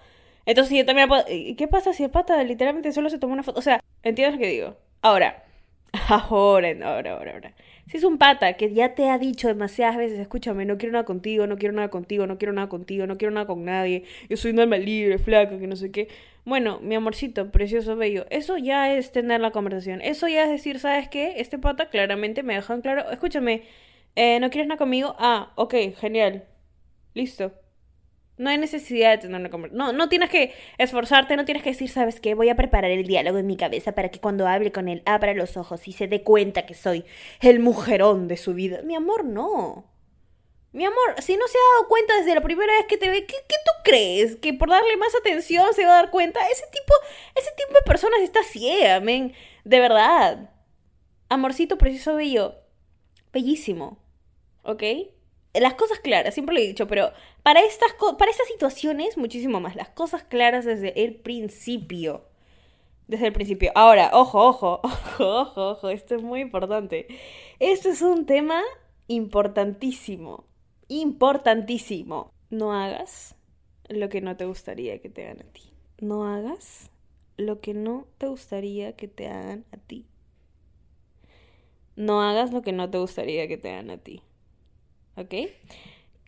Entonces 0.47 0.77
yo 0.77 0.85
también 0.85 1.09
puedo... 1.09 1.25
¿y 1.29 1.55
¿Qué 1.55 1.69
pasa 1.69 1.93
si 1.93 2.05
el 2.05 2.11
pata 2.11 2.43
literalmente 2.45 2.93
solo 2.93 3.11
se 3.11 3.19
tomó 3.19 3.33
una 3.33 3.43
foto? 3.43 3.59
O 3.59 3.63
sea, 3.63 3.83
¿entiendes 4.03 4.35
lo 4.35 4.41
que 4.41 4.49
digo? 4.51 4.77
Ahora, 5.03 5.45
ahora, 6.09 6.69
ahora, 6.85 7.13
ahora, 7.13 7.33
ahora. 7.33 7.55
Si 7.87 7.99
es 7.99 8.05
un 8.05 8.17
pata 8.19 8.55
que 8.55 8.73
ya 8.73 8.95
te 8.95 9.11
ha 9.11 9.19
dicho 9.19 9.49
demasiadas 9.49 9.97
veces, 9.97 10.19
escúchame, 10.19 10.65
no 10.65 10.79
quiero 10.79 10.93
nada 10.93 11.05
contigo, 11.05 11.47
no 11.47 11.59
quiero 11.59 11.75
nada 11.75 11.89
contigo, 11.91 12.27
no 12.27 12.39
quiero 12.39 12.53
nada 12.53 12.69
contigo, 12.69 13.07
no 13.07 13.17
quiero 13.19 13.33
nada 13.35 13.47
con 13.47 13.65
nadie, 13.65 14.05
yo 14.29 14.37
soy 14.37 14.53
un 14.53 14.61
alma 14.61 14.79
libre, 14.79 15.19
flaca, 15.19 15.59
que 15.59 15.67
no 15.67 15.77
sé 15.77 15.91
qué. 15.91 16.09
Bueno, 16.45 16.81
mi 16.81 16.95
amorcito, 16.95 17.51
precioso, 17.51 17.97
bello, 17.97 18.25
eso 18.31 18.57
ya 18.57 18.95
es 18.95 19.13
tener 19.13 19.41
la 19.41 19.51
conversación. 19.51 20.01
Eso 20.01 20.29
ya 20.29 20.45
es 20.45 20.51
decir, 20.51 20.79
¿sabes 20.81 21.09
qué? 21.09 21.35
Este 21.37 21.59
pata 21.59 21.91
claramente 21.91 22.43
me 22.43 22.55
dejan 22.55 22.81
claro, 22.81 23.11
escúchame, 23.11 23.65
eh, 24.17 24.41
¿no 24.41 24.51
quieres 24.51 24.69
nada 24.69 24.79
conmigo? 24.79 25.15
Ah, 25.19 25.53
ok, 25.57 25.75
genial. 25.99 26.45
Listo. 27.15 27.62
No 28.43 28.51
hay 28.51 28.59
necesidad 28.59 29.13
de 29.13 29.19
tener 29.19 29.41
una 29.41 29.51
conversación. 29.51 29.79
No, 29.79 29.93
no 29.93 30.09
tienes 30.09 30.29
que 30.29 30.53
esforzarte, 30.77 31.37
no 31.37 31.45
tienes 31.45 31.63
que 31.63 31.71
decir, 31.71 31.89
¿sabes 31.89 32.19
qué? 32.19 32.35
Voy 32.35 32.49
a 32.49 32.57
preparar 32.57 32.91
el 32.91 33.07
diálogo 33.07 33.39
en 33.39 33.47
mi 33.47 33.57
cabeza 33.57 33.93
para 33.93 34.09
que 34.11 34.19
cuando 34.19 34.49
hable 34.49 34.73
con 34.73 34.89
él 34.89 35.01
abra 35.07 35.33
los 35.33 35.57
ojos 35.57 35.87
y 35.87 35.93
se 35.93 36.09
dé 36.09 36.25
cuenta 36.25 36.67
que 36.67 36.75
soy 36.75 37.05
el 37.41 37.61
mujerón 37.61 38.27
de 38.27 38.37
su 38.37 38.53
vida. 38.53 38.83
Mi 38.83 38.97
amor, 38.97 39.25
no. 39.25 39.85
Mi 40.73 40.85
amor, 40.85 41.15
si 41.21 41.37
no 41.37 41.47
se 41.47 41.57
ha 41.57 41.77
dado 41.77 41.89
cuenta 41.89 42.17
desde 42.17 42.35
la 42.35 42.41
primera 42.41 42.73
vez 42.73 42.87
que 42.87 42.97
te 42.97 43.11
ve, 43.11 43.27
¿qué, 43.27 43.37
tú 43.37 43.73
crees? 43.85 44.35
¿Que 44.37 44.53
por 44.53 44.71
darle 44.71 44.97
más 44.97 45.15
atención 45.15 45.73
se 45.73 45.85
va 45.85 45.93
a 45.93 46.03
dar 46.03 46.11
cuenta? 46.11 46.41
Ese 46.49 46.65
tipo, 46.73 46.95
ese 47.37 47.51
tipo 47.57 47.75
de 47.75 47.83
personas 47.83 48.23
está 48.23 48.43
ciega, 48.43 48.99
men. 48.99 49.35
De 49.63 49.79
verdad. 49.79 50.51
Amorcito 51.29 51.79
precioso 51.79 52.17
bello. 52.17 52.57
Bellísimo. 53.33 53.99
¿Ok? 54.65 54.83
Las 55.55 55.75
cosas 55.75 55.99
claras, 55.99 56.33
siempre 56.33 56.55
lo 56.55 56.61
he 56.61 56.67
dicho, 56.67 56.87
pero 56.87 57.13
para 57.43 57.61
estas, 57.61 57.93
para 58.19 58.31
estas 58.31 58.49
situaciones, 58.49 59.19
muchísimo 59.19 59.61
más. 59.61 59.77
Las 59.77 59.91
cosas 59.91 60.25
claras 60.25 60.65
desde 60.65 61.05
el 61.05 61.15
principio. 61.15 62.25
Desde 63.07 63.27
el 63.27 63.33
principio. 63.35 63.71
Ahora, 63.75 64.11
ojo, 64.15 64.47
ojo, 64.47 64.81
ojo, 64.85 65.41
ojo, 65.41 65.71
ojo. 65.73 65.89
Esto 65.91 66.15
es 66.15 66.23
muy 66.23 66.41
importante. 66.41 67.07
Esto 67.59 67.91
es 67.91 68.01
un 68.01 68.25
tema 68.25 68.63
importantísimo. 69.09 70.45
Importantísimo. 70.89 72.33
No 72.49 72.73
hagas 72.73 73.35
lo 73.89 74.09
que 74.09 74.23
no 74.23 74.37
te 74.37 74.47
gustaría 74.47 75.01
que 75.01 75.11
te 75.11 75.25
hagan 75.27 75.43
a 75.43 75.53
ti. 75.53 75.73
No 76.01 76.25
hagas 76.25 76.91
lo 77.37 77.61
que 77.61 77.75
no 77.75 78.07
te 78.17 78.27
gustaría 78.27 78.97
que 78.97 79.09
te 79.09 79.29
hagan 79.29 79.67
a 79.73 79.77
ti. 79.77 80.07
No 81.95 82.23
hagas 82.23 82.53
lo 82.53 82.63
que 82.63 82.73
no 82.73 82.89
te 82.89 82.99
gustaría 82.99 83.49
que 83.49 83.59
te 83.59 83.71
hagan 83.71 83.91
a 83.91 83.99
ti. 83.99 84.23
¿Ok? 85.17 85.35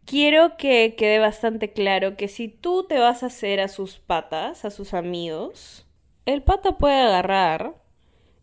Quiero 0.04 0.56
que 0.56 0.94
quede 0.96 1.18
bastante 1.18 1.72
claro 1.72 2.16
que 2.16 2.28
si 2.28 2.48
tú 2.48 2.86
te 2.86 2.98
vas 2.98 3.22
a 3.22 3.26
hacer 3.26 3.60
a 3.60 3.68
sus 3.68 3.98
patas, 3.98 4.64
a 4.64 4.70
sus 4.70 4.92
amigos, 4.92 5.86
el 6.26 6.42
pata 6.42 6.76
puede 6.76 7.00
agarrar 7.00 7.74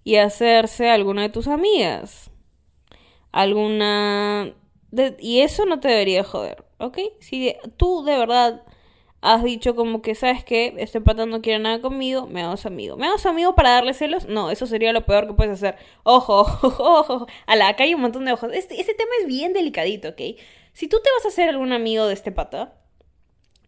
y 0.04 0.16
hacerse 0.16 0.90
a 0.90 0.96
alguna 0.96 1.22
de 1.22 1.30
tus 1.30 1.48
amigas. 1.48 2.32
Alguna... 3.32 4.54
Y 5.20 5.40
eso 5.42 5.66
no 5.66 5.80
te 5.80 5.88
debería 5.88 6.24
joder, 6.24 6.66
¿ok? 6.80 6.98
Si 7.20 7.56
tú 7.78 8.04
de 8.04 8.18
verdad 8.18 8.64
has 9.22 9.44
dicho 9.44 9.76
como 9.76 10.02
que, 10.02 10.16
¿sabes 10.16 10.44
qué? 10.44 10.74
Este 10.78 11.00
pata 11.00 11.26
no 11.26 11.42
quiere 11.42 11.60
nada 11.60 11.80
conmigo, 11.82 12.28
me 12.28 12.42
hago 12.42 12.58
su 12.58 12.68
amigo. 12.68 12.98
¿Me 12.98 13.08
hago 13.08 13.18
su 13.18 13.30
amigo 13.30 13.56
para 13.56 13.72
darle 13.72 13.94
celos? 13.94 14.28
No, 14.28 14.52
eso 14.52 14.66
sería 14.66 14.94
lo 14.94 15.06
peor 15.06 15.28
que 15.28 15.34
puedes 15.34 15.54
hacer. 15.54 15.76
Ojo, 16.04 16.42
ojo, 16.62 17.00
ojo. 17.00 17.28
A 17.46 17.56
la, 17.56 17.70
acá 17.70 17.84
hay 17.84 17.94
un 17.94 18.02
montón 18.02 18.26
de 18.26 18.34
ojos. 18.34 18.52
Este, 18.54 18.80
este 18.80 18.94
tema 18.96 19.12
es 19.22 19.28
bien 19.28 19.54
delicadito, 19.54 20.10
¿ok? 20.10 20.22
Si 20.74 20.88
tú 20.88 20.98
te 21.04 21.10
vas 21.18 21.26
a 21.26 21.30
hacer 21.30 21.50
algún 21.50 21.74
amigo 21.74 22.08
de 22.08 22.14
este 22.14 22.32
pata, 22.32 22.81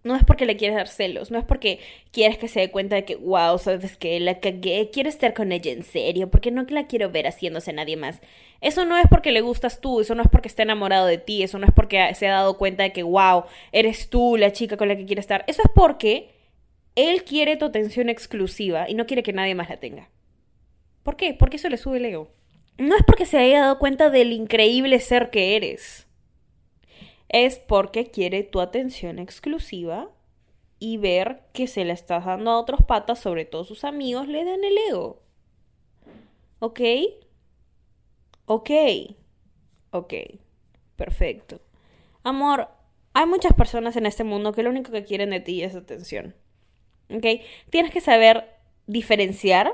no 0.04 0.16
es 0.16 0.24
porque 0.26 0.46
le 0.46 0.58
quieres 0.58 0.76
dar 0.76 0.88
celos, 0.88 1.32
no 1.32 1.40
es 1.40 1.46
porque 1.46 1.80
quieres 2.12 2.38
que 2.38 2.50
se 2.50 2.60
dé 2.60 2.72
cuenta 2.72 2.96
de 2.96 3.06
que, 3.06 3.16
wow, 3.16 3.58
sabes 3.58 3.96
que 3.96 4.20
la 4.20 4.40
cagué, 4.40 4.90
quiero 4.92 5.08
estar 5.08 5.34
con 5.34 5.52
ella 5.52 5.72
en 5.72 5.84
serio, 5.84 6.30
porque 6.30 6.52
no 6.52 6.64
la 6.70 6.88
quiero 6.88 7.10
ver 7.10 7.26
haciéndose 7.26 7.72
a 7.72 7.74
nadie 7.74 7.96
más. 7.96 8.22
Eso 8.60 8.86
no 8.86 8.98
es 8.98 9.06
porque 9.10 9.32
le 9.32 9.42
gustas 9.42 9.80
tú, 9.80 10.02
eso 10.02 10.14
no 10.14 10.22
es 10.22 10.30
porque 10.30 10.50
esté 10.50 10.64
enamorado 10.64 11.08
de 11.08 11.18
ti, 11.18 11.42
eso 11.44 11.58
no 11.58 11.66
es 11.66 11.74
porque 11.74 12.14
se 12.16 12.28
ha 12.28 12.34
dado 12.34 12.58
cuenta 12.58 12.84
de 12.84 12.92
que, 12.92 13.04
wow, 13.04 13.46
eres 13.72 14.10
tú 14.10 14.36
la 14.36 14.52
chica 14.52 14.76
con 14.76 14.90
la 14.90 14.98
que 14.98 15.06
quiere 15.06 15.22
estar. 15.22 15.46
Eso 15.48 15.62
es 15.64 15.72
porque 15.74 16.32
él 16.96 17.24
quiere 17.24 17.56
tu 17.56 17.66
atención 17.66 18.10
exclusiva 18.10 18.90
y 18.90 18.96
no 18.96 19.06
quiere 19.06 19.24
que 19.24 19.34
nadie 19.34 19.56
más 19.56 19.70
la 19.70 19.78
tenga. 19.78 20.10
¿Por 21.02 21.16
qué? 21.16 21.34
Porque 21.34 21.58
eso 21.58 21.70
le 21.70 21.78
sube 21.78 21.98
el 21.98 22.06
ego. 22.06 22.32
No 22.78 22.96
es 22.96 23.04
porque 23.06 23.26
se 23.26 23.38
haya 23.38 23.62
dado 23.62 23.80
cuenta 23.80 24.10
del 24.10 24.32
increíble 24.32 25.00
ser 25.00 25.30
que 25.30 25.56
eres 25.56 26.08
es 27.34 27.58
porque 27.58 28.12
quiere 28.12 28.44
tu 28.44 28.62
atención 28.62 29.20
exclusiva 29.20 30.10
y 30.80 30.98
ver 30.98 31.42
que 31.52 31.68
se 31.68 31.84
le 31.84 31.92
estás 31.92 32.26
dando 32.26 32.52
a 32.52 32.60
otros 32.60 32.82
patas, 32.84 33.20
sobre 33.20 33.44
todo 33.44 33.64
sus 33.64 33.84
amigos, 33.84 34.28
le 34.28 34.46
dan 34.46 34.64
el 34.64 34.78
ego. 34.90 35.22
¿Ok? 36.60 36.80
Ok. 38.46 38.70
Ok. 39.92 40.14
Perfecto. 40.96 41.60
Amor, 42.22 42.70
hay 43.14 43.26
muchas 43.26 43.54
personas 43.54 43.96
en 43.96 44.06
este 44.06 44.24
mundo 44.24 44.54
que 44.54 44.64
lo 44.64 44.70
único 44.70 44.92
que 44.92 45.04
quieren 45.04 45.32
de 45.32 45.40
ti 45.40 45.64
es 45.64 45.76
atención. 45.76 46.36
¿Ok? 47.10 47.26
Tienes 47.72 47.92
que 47.92 48.02
saber 48.02 48.48
diferenciar 48.86 49.74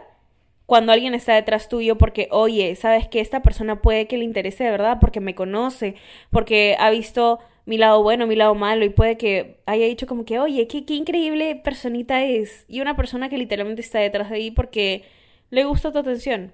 cuando 0.69 0.91
alguien 0.91 1.15
está 1.15 1.33
detrás 1.33 1.67
tuyo 1.67 1.97
porque, 1.97 2.27
oye, 2.29 2.75
sabes 2.75 3.07
que 3.07 3.21
esta 3.21 3.41
persona 3.41 3.81
puede 3.81 4.07
que 4.07 4.19
le 4.19 4.23
interese 4.23 4.63
de 4.63 4.69
verdad 4.69 4.99
porque 5.01 5.19
me 5.19 5.33
conoce, 5.33 5.95
porque 6.29 6.75
ha 6.77 6.91
visto 6.91 7.39
mi 7.65 7.79
lado 7.79 8.03
bueno, 8.03 8.27
mi 8.27 8.35
lado 8.35 8.53
malo, 8.53 8.85
y 8.85 8.89
puede 8.89 9.17
que 9.17 9.61
haya 9.65 9.87
dicho 9.87 10.05
como 10.05 10.25
que, 10.25 10.37
oye, 10.37 10.67
qué, 10.67 10.83
increíble 10.93 11.55
personita 11.55 12.23
es. 12.23 12.65
Y 12.67 12.81
una 12.81 12.95
persona 12.95 13.29
que 13.29 13.39
literalmente 13.39 13.81
está 13.81 13.97
detrás 13.97 14.29
de 14.29 14.35
ahí 14.35 14.51
porque 14.51 15.05
le 15.49 15.63
gusta 15.63 15.91
tu 15.91 15.97
atención. 15.97 16.53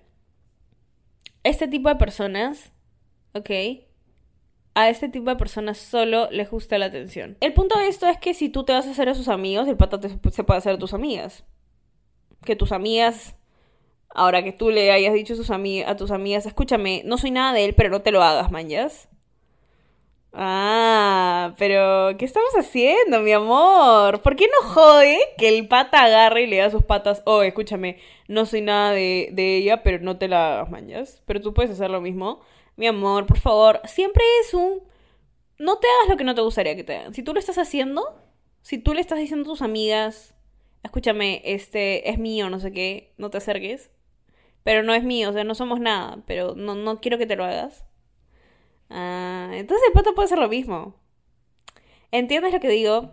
Este 1.44 1.68
tipo 1.68 1.90
de 1.90 1.98
personas, 1.98 2.72
¿ok? 3.34 3.50
A 4.76 4.90
este 4.90 5.10
tipo 5.10 5.30
de 5.30 5.36
personas 5.36 5.78
solo 5.78 6.32
les 6.32 6.50
gusta 6.50 6.78
la 6.78 6.86
atención. 6.86 7.36
El 7.42 7.52
punto 7.52 7.78
de 7.78 7.90
esto 7.90 8.08
es 8.08 8.18
que 8.18 8.34
si 8.34 8.48
tú 8.48 8.64
te 8.64 8.72
vas 8.72 8.88
a 8.88 8.92
hacer 8.92 9.10
a 9.10 9.14
sus 9.14 9.28
amigos, 9.28 9.68
el 9.68 9.76
pata 9.76 10.00
se 10.32 10.44
puede 10.46 10.58
hacer 10.58 10.76
a 10.76 10.80
tus 10.80 10.94
amigas. 10.94 11.44
Que 12.46 12.56
tus 12.56 12.72
amigas 12.72 13.36
Ahora 14.16 14.44
que 14.44 14.54
tú 14.54 14.70
le 14.72 14.92
hayas 14.92 15.14
dicho 15.14 15.34
a, 15.34 15.96
tus 15.98 16.12
amigas, 16.12 16.46
escúchame, 16.46 17.02
no 17.06 17.18
soy 17.18 17.32
nada 17.32 17.52
de 17.52 17.66
él, 17.66 17.76
pero 17.76 17.90
no 17.90 18.02
te 18.02 18.12
lo 18.12 18.24
hagas, 18.24 18.50
manjas. 18.50 19.10
Ah, 20.32 21.54
pero 21.58 22.18
¿qué 22.18 22.24
estamos 22.26 22.52
haciendo, 22.58 23.20
mi 23.20 23.34
amor? 23.34 24.22
¿Por 24.22 24.36
qué 24.38 24.48
no 24.48 24.70
jode 24.70 25.20
que 25.38 25.50
el 25.50 25.68
pata 25.68 26.04
agarre 26.04 26.44
y 26.44 26.48
le 26.48 26.58
da 26.58 26.70
sus 26.70 26.84
patas? 26.84 27.24
Oh, 27.26 27.42
escúchame, 27.44 28.00
no 28.30 28.46
soy 28.46 28.62
nada 28.62 28.92
de, 28.92 29.30
de 29.34 29.58
ella, 29.58 29.84
pero 29.84 30.00
no 30.00 30.18
te 30.18 30.30
la 30.30 30.56
hagas, 30.56 30.70
mañas. 30.70 31.22
Pero 31.26 31.42
tú 31.42 31.54
puedes 31.54 31.72
hacer 31.72 31.90
lo 31.90 32.00
mismo. 32.02 32.40
Mi 32.78 32.88
amor, 32.88 33.26
por 33.26 33.40
favor, 33.40 33.82
siempre 33.86 34.24
es 34.42 34.54
un... 34.54 34.82
No 35.60 35.78
te 35.78 35.88
hagas 35.88 36.10
lo 36.10 36.18
que 36.18 36.24
no 36.26 36.36
te 36.36 36.42
gustaría 36.42 36.76
que 36.76 36.84
te 36.84 36.96
hagan. 36.96 37.14
Si 37.14 37.24
tú 37.24 37.34
lo 37.34 37.40
estás 37.40 37.58
haciendo, 37.58 38.18
si 38.62 38.78
tú 38.78 38.94
le 38.94 39.02
estás 39.02 39.20
diciendo 39.20 39.44
a 39.44 39.52
tus 39.54 39.62
amigas, 39.62 40.36
escúchame, 40.84 41.42
este 41.46 42.10
es 42.10 42.18
mío, 42.18 42.50
no 42.50 42.60
sé 42.60 42.72
qué, 42.72 43.14
no 43.18 43.30
te 43.30 43.38
acerques. 43.38 43.92
Pero 44.66 44.84
no 44.84 44.94
es 44.94 45.06
mío, 45.06 45.30
o 45.30 45.34
sea, 45.34 45.46
no 45.46 45.56
somos 45.56 45.80
nada, 45.80 46.18
pero 46.28 46.56
no, 46.56 46.76
no 46.76 47.00
quiero 47.00 47.18
que 47.18 47.28
te 47.28 47.38
lo 47.38 47.46
hagas 47.46 47.86
Ah, 48.90 49.52
entonces 49.54 49.86
el 49.88 49.94
pata 49.94 50.14
puede 50.14 50.26
hacer 50.26 50.40
lo 50.40 50.50
mismo. 50.50 50.96
¿Entiendes 52.12 52.54
lo 52.54 52.60
que 52.60 52.70
digo? 52.70 53.12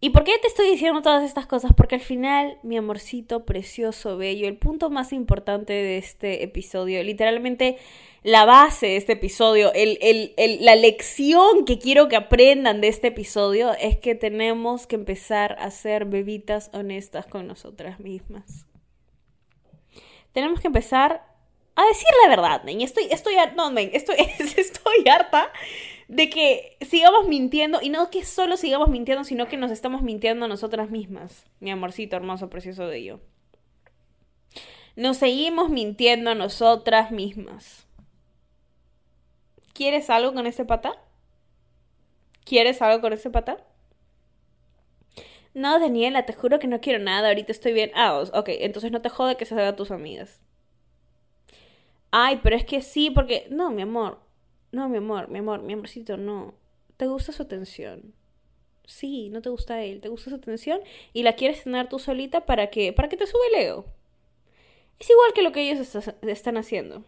¿Y 0.00 0.10
por 0.10 0.22
qué 0.22 0.38
te 0.40 0.46
estoy 0.46 0.70
diciendo 0.70 1.02
todas 1.02 1.24
estas 1.24 1.46
cosas? 1.46 1.72
Porque 1.76 1.96
al 1.96 2.00
final, 2.00 2.58
mi 2.62 2.76
amorcito 2.76 3.44
precioso, 3.44 4.16
bello, 4.16 4.46
el 4.46 4.56
punto 4.56 4.90
más 4.90 5.12
importante 5.12 5.72
de 5.72 5.98
este 5.98 6.44
episodio, 6.44 7.02
literalmente 7.02 7.78
la 8.22 8.44
base 8.44 8.86
de 8.86 8.96
este 8.96 9.14
episodio, 9.14 9.72
el, 9.74 9.98
el, 10.00 10.64
la 10.64 10.76
lección 10.76 11.64
que 11.64 11.80
quiero 11.80 12.08
que 12.08 12.16
aprendan 12.16 12.80
de 12.80 12.88
este 12.88 13.08
episodio 13.08 13.72
es 13.80 13.96
que 13.98 14.14
tenemos 14.14 14.86
que 14.86 14.94
empezar 14.96 15.56
a 15.58 15.70
ser 15.72 16.04
bebitas 16.04 16.70
honestas 16.72 17.26
con 17.26 17.48
nosotras 17.48 17.98
mismas. 17.98 18.67
Tenemos 20.38 20.60
que 20.60 20.68
empezar 20.68 21.26
a 21.74 21.84
decir 21.86 22.06
la 22.22 22.28
verdad, 22.28 22.62
men. 22.62 22.80
Estoy, 22.80 23.08
estoy, 23.10 23.34
no, 23.56 23.72
men, 23.72 23.90
estoy, 23.92 25.08
harta 25.10 25.50
de 26.06 26.30
que 26.30 26.76
sigamos 26.88 27.26
mintiendo 27.26 27.80
y 27.82 27.88
no 27.88 28.08
que 28.08 28.24
solo 28.24 28.56
sigamos 28.56 28.88
mintiendo, 28.88 29.24
sino 29.24 29.48
que 29.48 29.56
nos 29.56 29.72
estamos 29.72 30.00
mintiendo 30.00 30.44
a 30.44 30.48
nosotras 30.48 30.90
mismas. 30.90 31.44
Mi 31.58 31.72
amorcito 31.72 32.14
hermoso, 32.14 32.48
precioso 32.50 32.86
de 32.86 32.98
ello. 32.98 33.20
Nos 34.94 35.16
seguimos 35.16 35.70
mintiendo 35.70 36.30
a 36.30 36.36
nosotras 36.36 37.10
mismas. 37.10 37.88
¿Quieres 39.72 40.08
algo 40.08 40.32
con 40.34 40.46
ese 40.46 40.64
pata? 40.64 40.92
¿Quieres 42.44 42.80
algo 42.80 43.00
con 43.00 43.12
ese 43.12 43.28
pata? 43.30 43.56
No, 45.58 45.80
Daniela, 45.80 46.24
te 46.24 46.34
juro 46.34 46.60
que 46.60 46.68
no 46.68 46.80
quiero 46.80 47.02
nada, 47.02 47.28
ahorita 47.28 47.50
estoy 47.50 47.72
bien. 47.72 47.90
Ah, 47.96 48.22
ok, 48.32 48.48
entonces 48.60 48.92
no 48.92 49.02
te 49.02 49.08
jode 49.08 49.36
que 49.36 49.44
se 49.44 49.54
haga 49.54 49.70
a 49.70 49.76
tus 49.76 49.90
amigas. 49.90 50.40
Ay, 52.12 52.38
pero 52.44 52.54
es 52.54 52.64
que 52.64 52.80
sí, 52.80 53.10
porque... 53.10 53.48
No, 53.50 53.72
mi 53.72 53.82
amor. 53.82 54.20
No, 54.70 54.88
mi 54.88 54.98
amor, 54.98 55.28
mi 55.28 55.40
amor, 55.40 55.62
mi 55.62 55.72
amorcito, 55.72 56.16
no. 56.16 56.54
Te 56.96 57.08
gusta 57.08 57.32
su 57.32 57.42
atención. 57.42 58.14
Sí, 58.86 59.30
no 59.30 59.42
te 59.42 59.50
gusta 59.50 59.82
él, 59.82 60.00
te 60.00 60.08
gusta 60.08 60.30
su 60.30 60.36
atención 60.36 60.80
y 61.12 61.24
la 61.24 61.34
quieres 61.34 61.64
tener 61.64 61.88
tú 61.88 61.98
solita 61.98 62.46
para 62.46 62.70
que, 62.70 62.92
para 62.92 63.08
que 63.08 63.16
te 63.16 63.26
sube 63.26 63.42
el 63.52 63.62
ego. 63.66 63.84
Es 65.00 65.10
igual 65.10 65.32
que 65.34 65.42
lo 65.42 65.50
que 65.50 65.68
ellos 65.68 65.92
están 66.22 66.56
haciendo. 66.56 67.02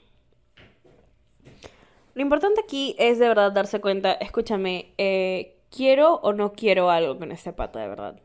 Lo 2.14 2.22
importante 2.22 2.60
aquí 2.60 2.96
es 2.98 3.20
de 3.20 3.28
verdad 3.28 3.52
darse 3.52 3.80
cuenta, 3.80 4.12
escúchame, 4.14 4.92
eh, 4.98 5.56
quiero 5.70 6.16
o 6.16 6.32
no 6.32 6.52
quiero 6.52 6.90
algo 6.90 7.16
con 7.16 7.30
este 7.30 7.52
pata, 7.52 7.78
de 7.78 7.86
verdad. 7.86 8.20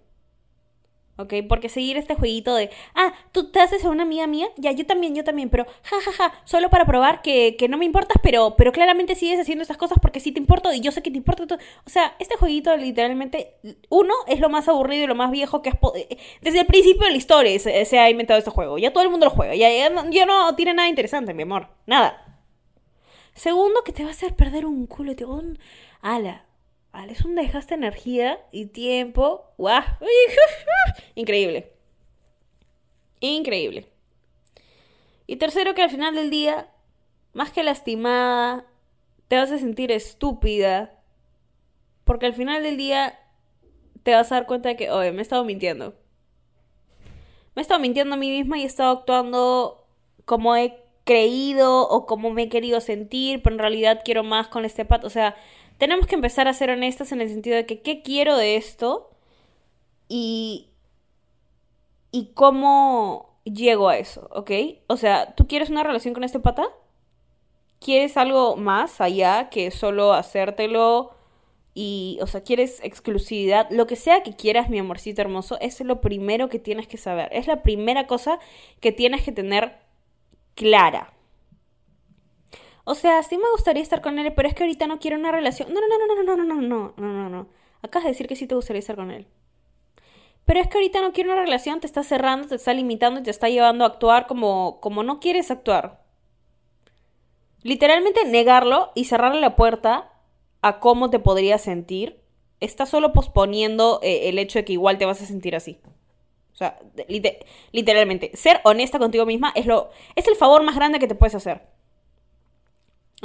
¿Ok? 1.17 1.33
Porque 1.47 1.69
seguir 1.69 1.97
este 1.97 2.15
jueguito 2.15 2.55
de, 2.55 2.69
ah, 2.93 3.13
tú 3.31 3.51
te 3.51 3.59
haces 3.59 3.83
a 3.85 3.89
una 3.89 4.03
amiga 4.03 4.27
mía, 4.27 4.47
ya, 4.57 4.71
yo 4.71 4.85
también, 4.85 5.15
yo 5.15 5.23
también, 5.23 5.49
pero 5.49 5.65
ja, 5.83 6.01
ja, 6.01 6.11
ja, 6.11 6.33
solo 6.43 6.69
para 6.69 6.85
probar 6.85 7.21
que, 7.21 7.55
que 7.57 7.67
no 7.67 7.77
me 7.77 7.85
importas, 7.85 8.17
pero, 8.21 8.55
pero 8.57 8.71
claramente 8.71 9.15
sigues 9.15 9.39
haciendo 9.39 9.61
estas 9.61 9.77
cosas 9.77 9.97
porque 10.01 10.19
sí 10.19 10.31
te 10.31 10.39
importo 10.39 10.71
y 10.73 10.81
yo 10.81 10.91
sé 10.91 11.01
que 11.01 11.11
te 11.11 11.17
importa. 11.17 11.43
O 11.85 11.89
sea, 11.89 12.15
este 12.19 12.35
jueguito 12.37 12.75
literalmente, 12.77 13.55
uno, 13.89 14.13
es 14.27 14.39
lo 14.39 14.49
más 14.49 14.67
aburrido 14.67 15.03
y 15.03 15.07
lo 15.07 15.15
más 15.15 15.31
viejo 15.31 15.61
que 15.61 15.69
es... 15.69 15.75
Eh, 15.95 16.17
desde 16.41 16.61
el 16.61 16.65
principio 16.65 17.05
de 17.05 17.11
la 17.11 17.17
historia 17.17 17.59
se, 17.59 17.99
ha 17.99 18.09
inventado 18.09 18.37
este 18.37 18.51
juego, 18.51 18.77
ya 18.77 18.91
todo 18.91 19.03
el 19.03 19.09
mundo 19.09 19.25
lo 19.25 19.31
juega, 19.31 19.55
ya, 19.55 19.71
ya, 19.71 19.89
no, 19.89 20.09
ya 20.09 20.25
no 20.25 20.55
tiene 20.55 20.73
nada 20.73 20.89
interesante, 20.89 21.33
mi 21.33 21.43
amor, 21.43 21.69
nada. 21.85 22.21
Segundo, 23.33 23.83
que 23.83 23.91
te 23.91 24.03
va 24.03 24.09
a 24.09 24.11
hacer 24.13 24.35
perder 24.35 24.65
un 24.65 24.87
culo, 24.87 25.15
te 25.15 25.25
un... 25.25 25.59
Ala, 26.01 26.44
es 27.03 27.25
un 27.25 27.35
dejaste 27.35 27.73
energía 27.73 28.39
y 28.51 28.67
tiempo. 28.67 29.51
¡Guau! 29.57 29.83
Increíble. 31.15 31.71
Increíble. 33.19 33.87
Y 35.27 35.37
tercero, 35.37 35.73
que 35.73 35.81
al 35.81 35.89
final 35.89 36.15
del 36.15 36.29
día, 36.29 36.69
más 37.33 37.51
que 37.51 37.63
lastimada, 37.63 38.65
te 39.27 39.37
vas 39.37 39.51
a 39.51 39.57
sentir 39.57 39.91
estúpida. 39.91 40.99
Porque 42.03 42.27
al 42.27 42.33
final 42.33 42.63
del 42.63 42.77
día 42.77 43.19
te 44.03 44.13
vas 44.13 44.31
a 44.31 44.35
dar 44.35 44.45
cuenta 44.45 44.69
de 44.69 44.75
que, 44.75 44.91
oye, 44.91 45.11
me 45.11 45.19
he 45.19 45.21
estado 45.21 45.43
mintiendo. 45.43 45.95
Me 47.55 47.61
he 47.61 47.63
estado 47.63 47.79
mintiendo 47.79 48.15
a 48.15 48.17
mí 48.17 48.29
misma 48.29 48.57
y 48.57 48.63
he 48.63 48.67
estado 48.67 48.99
actuando 48.99 49.87
como 50.25 50.55
he 50.55 50.77
creído 51.05 51.87
o 51.87 52.05
como 52.05 52.31
me 52.31 52.43
he 52.43 52.49
querido 52.49 52.81
sentir, 52.81 53.41
pero 53.41 53.55
en 53.55 53.59
realidad 53.59 54.01
quiero 54.03 54.23
más 54.23 54.47
con 54.47 54.65
este 54.65 54.85
pato. 54.85 55.07
O 55.07 55.09
sea, 55.09 55.35
tenemos 55.77 56.07
que 56.07 56.15
empezar 56.15 56.47
a 56.47 56.53
ser 56.53 56.69
honestas 56.69 57.11
en 57.11 57.21
el 57.21 57.29
sentido 57.29 57.55
de 57.55 57.65
que 57.65 57.81
qué 57.81 58.01
quiero 58.01 58.37
de 58.37 58.55
esto 58.55 59.11
y, 60.07 60.69
y 62.11 62.31
cómo 62.33 63.39
llego 63.43 63.89
a 63.89 63.97
eso, 63.97 64.27
¿ok? 64.31 64.51
O 64.87 64.97
sea, 64.97 65.35
¿tú 65.35 65.47
quieres 65.47 65.69
una 65.69 65.83
relación 65.83 66.13
con 66.13 66.23
este 66.23 66.39
pata? 66.39 66.67
¿Quieres 67.79 68.17
algo 68.17 68.55
más 68.55 69.01
allá 69.01 69.49
que 69.49 69.71
solo 69.71 70.13
hacértelo? 70.13 71.11
Y, 71.73 72.19
o 72.21 72.27
sea, 72.27 72.41
quieres 72.41 72.79
exclusividad, 72.83 73.69
lo 73.69 73.85
que 73.85 73.97
sea 73.97 74.23
que 74.23 74.33
quieras, 74.33 74.69
mi 74.69 74.79
amorcito 74.79 75.21
hermoso, 75.21 75.57
es 75.59 75.81
lo 75.81 75.99
primero 75.99 76.47
que 76.47 76.57
tienes 76.57 76.87
que 76.87 76.97
saber. 76.97 77.29
Es 77.33 77.47
la 77.47 77.63
primera 77.63 78.07
cosa 78.07 78.39
que 78.79 78.93
tienes 78.93 79.23
que 79.23 79.33
tener 79.33 79.77
clara. 80.55 81.14
O 82.85 82.95
sea, 82.95 83.21
sí 83.23 83.37
me 83.37 83.49
gustaría 83.51 83.83
estar 83.83 84.01
con 84.01 84.19
él, 84.19 84.31
pero 84.33 84.47
es 84.47 84.53
que 84.53 84.63
ahorita 84.63 84.87
no 84.87 84.99
quiero 84.99 85.17
una 85.17 85.31
relación. 85.31 85.73
No, 85.73 85.81
no, 85.81 85.87
no, 85.87 85.97
no, 85.97 86.23
no, 86.23 86.35
no, 86.35 86.45
no, 86.45 86.61
no, 86.61 86.93
no, 86.95 87.13
no, 87.13 87.29
no. 87.29 87.47
Acabas 87.81 88.05
de 88.05 88.11
decir 88.11 88.27
que 88.27 88.35
sí 88.35 88.47
te 88.47 88.55
gustaría 88.55 88.79
estar 88.79 88.95
con 88.95 89.11
él. 89.11 89.27
Pero 90.45 90.59
es 90.59 90.67
que 90.67 90.77
ahorita 90.77 91.01
no 91.01 91.11
quiero 91.11 91.33
una 91.33 91.41
relación, 91.41 91.79
te 91.79 91.87
está 91.87 92.03
cerrando, 92.03 92.47
te 92.47 92.55
está 92.55 92.73
limitando 92.73 93.23
te 93.23 93.31
está 93.31 93.49
llevando 93.49 93.83
a 93.83 93.87
actuar 93.87 94.27
como, 94.27 94.79
como 94.79 95.03
no 95.03 95.19
quieres 95.19 95.49
actuar. 95.49 96.03
Literalmente 97.63 98.23
negarlo 98.25 98.91
y 98.93 99.05
cerrarle 99.05 99.41
la 99.41 99.55
puerta 99.55 100.11
a 100.61 100.79
cómo 100.79 101.09
te 101.09 101.17
podrías 101.17 101.61
sentir, 101.61 102.21
está 102.59 102.85
solo 102.85 103.11
posponiendo 103.11 103.99
el 104.03 104.37
hecho 104.37 104.59
de 104.59 104.65
que 104.65 104.73
igual 104.73 104.99
te 104.99 105.05
vas 105.05 105.21
a 105.23 105.25
sentir 105.25 105.55
así. 105.55 105.79
O 106.53 106.55
sea, 106.55 106.79
literalmente, 107.71 108.31
ser 108.35 108.61
honesta 108.63 108.99
contigo 108.99 109.25
misma 109.25 109.51
es 109.55 109.65
lo 109.65 109.89
es 110.15 110.27
el 110.27 110.35
favor 110.35 110.63
más 110.63 110.75
grande 110.75 110.99
que 110.99 111.07
te 111.07 111.15
puedes 111.15 111.35
hacer. 111.35 111.63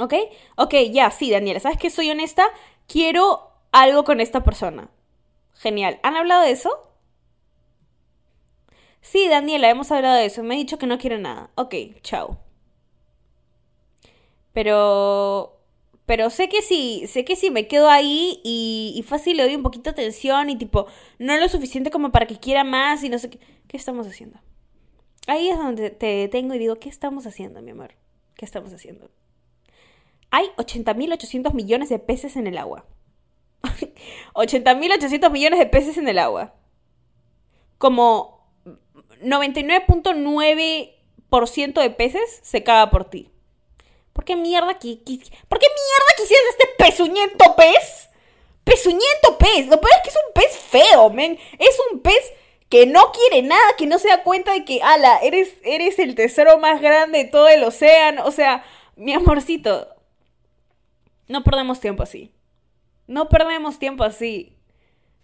¿Ok? 0.01 0.15
Ok, 0.57 0.73
ya, 0.91 1.11
sí, 1.11 1.29
Daniela, 1.29 1.59
¿sabes 1.59 1.77
que 1.77 1.91
soy 1.91 2.09
honesta? 2.09 2.43
Quiero 2.87 3.51
algo 3.71 4.03
con 4.03 4.19
esta 4.19 4.43
persona. 4.43 4.89
Genial. 5.53 5.99
¿Han 6.01 6.15
hablado 6.15 6.41
de 6.41 6.51
eso? 6.51 6.87
Sí, 9.01 9.27
Daniela, 9.27 9.69
hemos 9.69 9.91
hablado 9.91 10.15
de 10.15 10.25
eso. 10.25 10.41
Me 10.41 10.55
ha 10.55 10.57
dicho 10.57 10.79
que 10.79 10.87
no 10.87 10.97
quiere 10.97 11.19
nada. 11.19 11.51
Ok, 11.55 11.75
chao. 12.01 12.39
Pero. 14.53 15.57
Pero 16.07 16.29
sé 16.31 16.49
que 16.49 16.61
sí, 16.61 17.05
sé 17.07 17.23
que 17.23 17.35
sí 17.35 17.51
me 17.51 17.67
quedo 17.67 17.89
ahí 17.89 18.41
y, 18.43 19.05
fácil 19.07 19.37
le 19.37 19.43
doy 19.43 19.55
un 19.55 19.63
poquito 19.63 19.91
de 19.91 20.01
atención 20.01 20.49
y 20.49 20.57
tipo, 20.57 20.87
no 21.19 21.37
lo 21.37 21.47
suficiente 21.47 21.91
como 21.91 22.11
para 22.11 22.25
que 22.27 22.39
quiera 22.39 22.63
más 22.63 23.03
y 23.03 23.09
no 23.09 23.19
sé 23.19 23.29
qué. 23.29 23.39
¿Qué 23.67 23.77
estamos 23.77 24.07
haciendo? 24.07 24.39
Ahí 25.27 25.49
es 25.49 25.57
donde 25.57 25.91
te 25.91 26.07
detengo 26.07 26.55
y 26.55 26.59
digo, 26.59 26.75
¿qué 26.77 26.89
estamos 26.89 27.27
haciendo, 27.27 27.61
mi 27.61 27.71
amor? 27.71 27.93
¿Qué 28.35 28.45
estamos 28.45 28.73
haciendo? 28.73 29.09
Hay 30.31 30.47
80.800 30.57 31.53
millones 31.53 31.89
de 31.89 31.99
peces 31.99 32.35
en 32.37 32.47
el 32.47 32.57
agua. 32.57 32.85
80.800 34.33 35.29
millones 35.29 35.59
de 35.59 35.67
peces 35.67 35.97
en 35.97 36.07
el 36.07 36.17
agua. 36.17 36.55
Como 37.77 38.41
99.9% 39.21 41.81
de 41.81 41.89
peces 41.91 42.39
se 42.41 42.63
caga 42.63 42.89
por 42.89 43.07
ti. 43.09 43.29
¿Por 44.13 44.23
qué 44.25 44.35
mierda, 44.35 44.67
¿Por 44.67 44.79
qué 44.79 44.89
mierda 44.89 46.15
quisieras 46.17 46.45
este 46.49 46.67
pezuñento 46.77 47.55
pez? 47.55 48.09
Pezuñento 48.63 49.37
pez. 49.37 49.67
Lo 49.67 49.79
peor 49.79 49.93
es 49.95 50.01
que 50.03 50.09
es 50.09 50.15
un 50.15 50.33
pez 50.33 50.57
feo, 50.57 51.09
men. 51.09 51.39
Es 51.59 51.77
un 51.91 52.01
pez 52.01 52.33
que 52.69 52.85
no 52.85 53.11
quiere 53.11 53.41
nada, 53.41 53.75
que 53.77 53.85
no 53.85 53.99
se 53.99 54.07
da 54.09 54.23
cuenta 54.23 54.53
de 54.53 54.63
que, 54.63 54.81
ala, 54.81 55.19
eres, 55.21 55.49
eres 55.63 55.99
el 55.99 56.15
tesoro 56.15 56.57
más 56.57 56.79
grande 56.81 57.17
de 57.19 57.25
todo 57.25 57.49
el 57.49 57.63
océano. 57.63 58.25
O 58.25 58.31
sea, 58.31 58.63
mi 58.95 59.13
amorcito, 59.13 59.89
no 61.31 61.43
perdemos 61.43 61.79
tiempo 61.79 62.03
así. 62.03 62.31
No 63.07 63.29
perdemos 63.29 63.79
tiempo 63.79 64.03
así. 64.03 64.57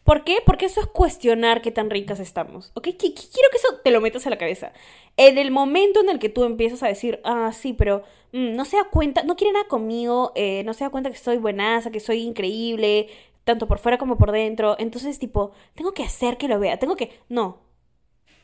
¿Por 0.03 0.23
qué? 0.23 0.37
Porque 0.45 0.65
eso 0.65 0.79
es 0.79 0.87
cuestionar 0.87 1.61
qué 1.61 1.71
tan 1.71 1.89
ricas 1.89 2.21
estamos. 2.21 2.71
¿Ok? 2.75 2.87
Quiero 2.97 3.49
que 3.51 3.57
eso 3.57 3.79
te 3.83 3.91
lo 3.91 3.99
metas 3.99 4.25
a 4.25 4.29
la 4.29 4.37
cabeza. 4.37 4.71
En 5.17 5.37
el 5.37 5.51
momento 5.51 5.99
en 5.99 6.09
el 6.09 6.17
que 6.17 6.29
tú 6.29 6.45
empiezas 6.45 6.81
a 6.81 6.87
decir, 6.87 7.19
ah, 7.25 7.51
sí, 7.51 7.73
pero 7.73 8.03
mm, 8.31 8.55
no 8.55 8.63
se 8.63 8.77
da 8.77 8.85
cuenta, 8.85 9.23
no 9.23 9.35
quiere 9.35 9.51
nada 9.51 9.67
conmigo, 9.67 10.31
eh, 10.35 10.63
no 10.63 10.73
se 10.73 10.85
da 10.85 10.89
cuenta 10.89 11.11
que 11.11 11.17
soy 11.17 11.37
buenaza, 11.37 11.91
que 11.91 11.99
soy 11.99 12.21
increíble, 12.23 13.09
tanto 13.43 13.67
por 13.67 13.79
fuera 13.79 13.97
como 13.97 14.17
por 14.17 14.31
dentro. 14.31 14.77
Entonces, 14.79 15.19
tipo, 15.19 15.51
tengo 15.75 15.93
que 15.93 16.03
hacer 16.03 16.37
que 16.37 16.47
lo 16.47 16.57
vea, 16.57 16.79
tengo 16.79 16.95
que... 16.95 17.19
No, 17.27 17.59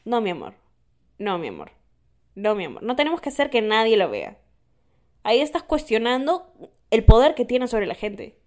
no, 0.04 0.20
mi 0.20 0.32
amor. 0.32 0.56
No, 1.18 1.38
mi 1.38 1.48
amor. 1.48 1.72
No, 2.36 2.56
mi 2.56 2.66
amor. 2.66 2.84
No 2.84 2.98
tenemos 2.98 3.22
que 3.22 3.30
hacer 3.30 3.50
que 3.50 3.62
nadie 3.62 3.96
lo 3.96 4.10
vea. 4.10 4.38
Ahí 5.24 5.40
estás 5.40 5.64
cuestionando 5.64 6.52
el 6.94 7.04
poder 7.04 7.34
que 7.34 7.44
tiene 7.44 7.68
sobre 7.68 7.88
la 7.88 7.96
gente. 7.96 8.38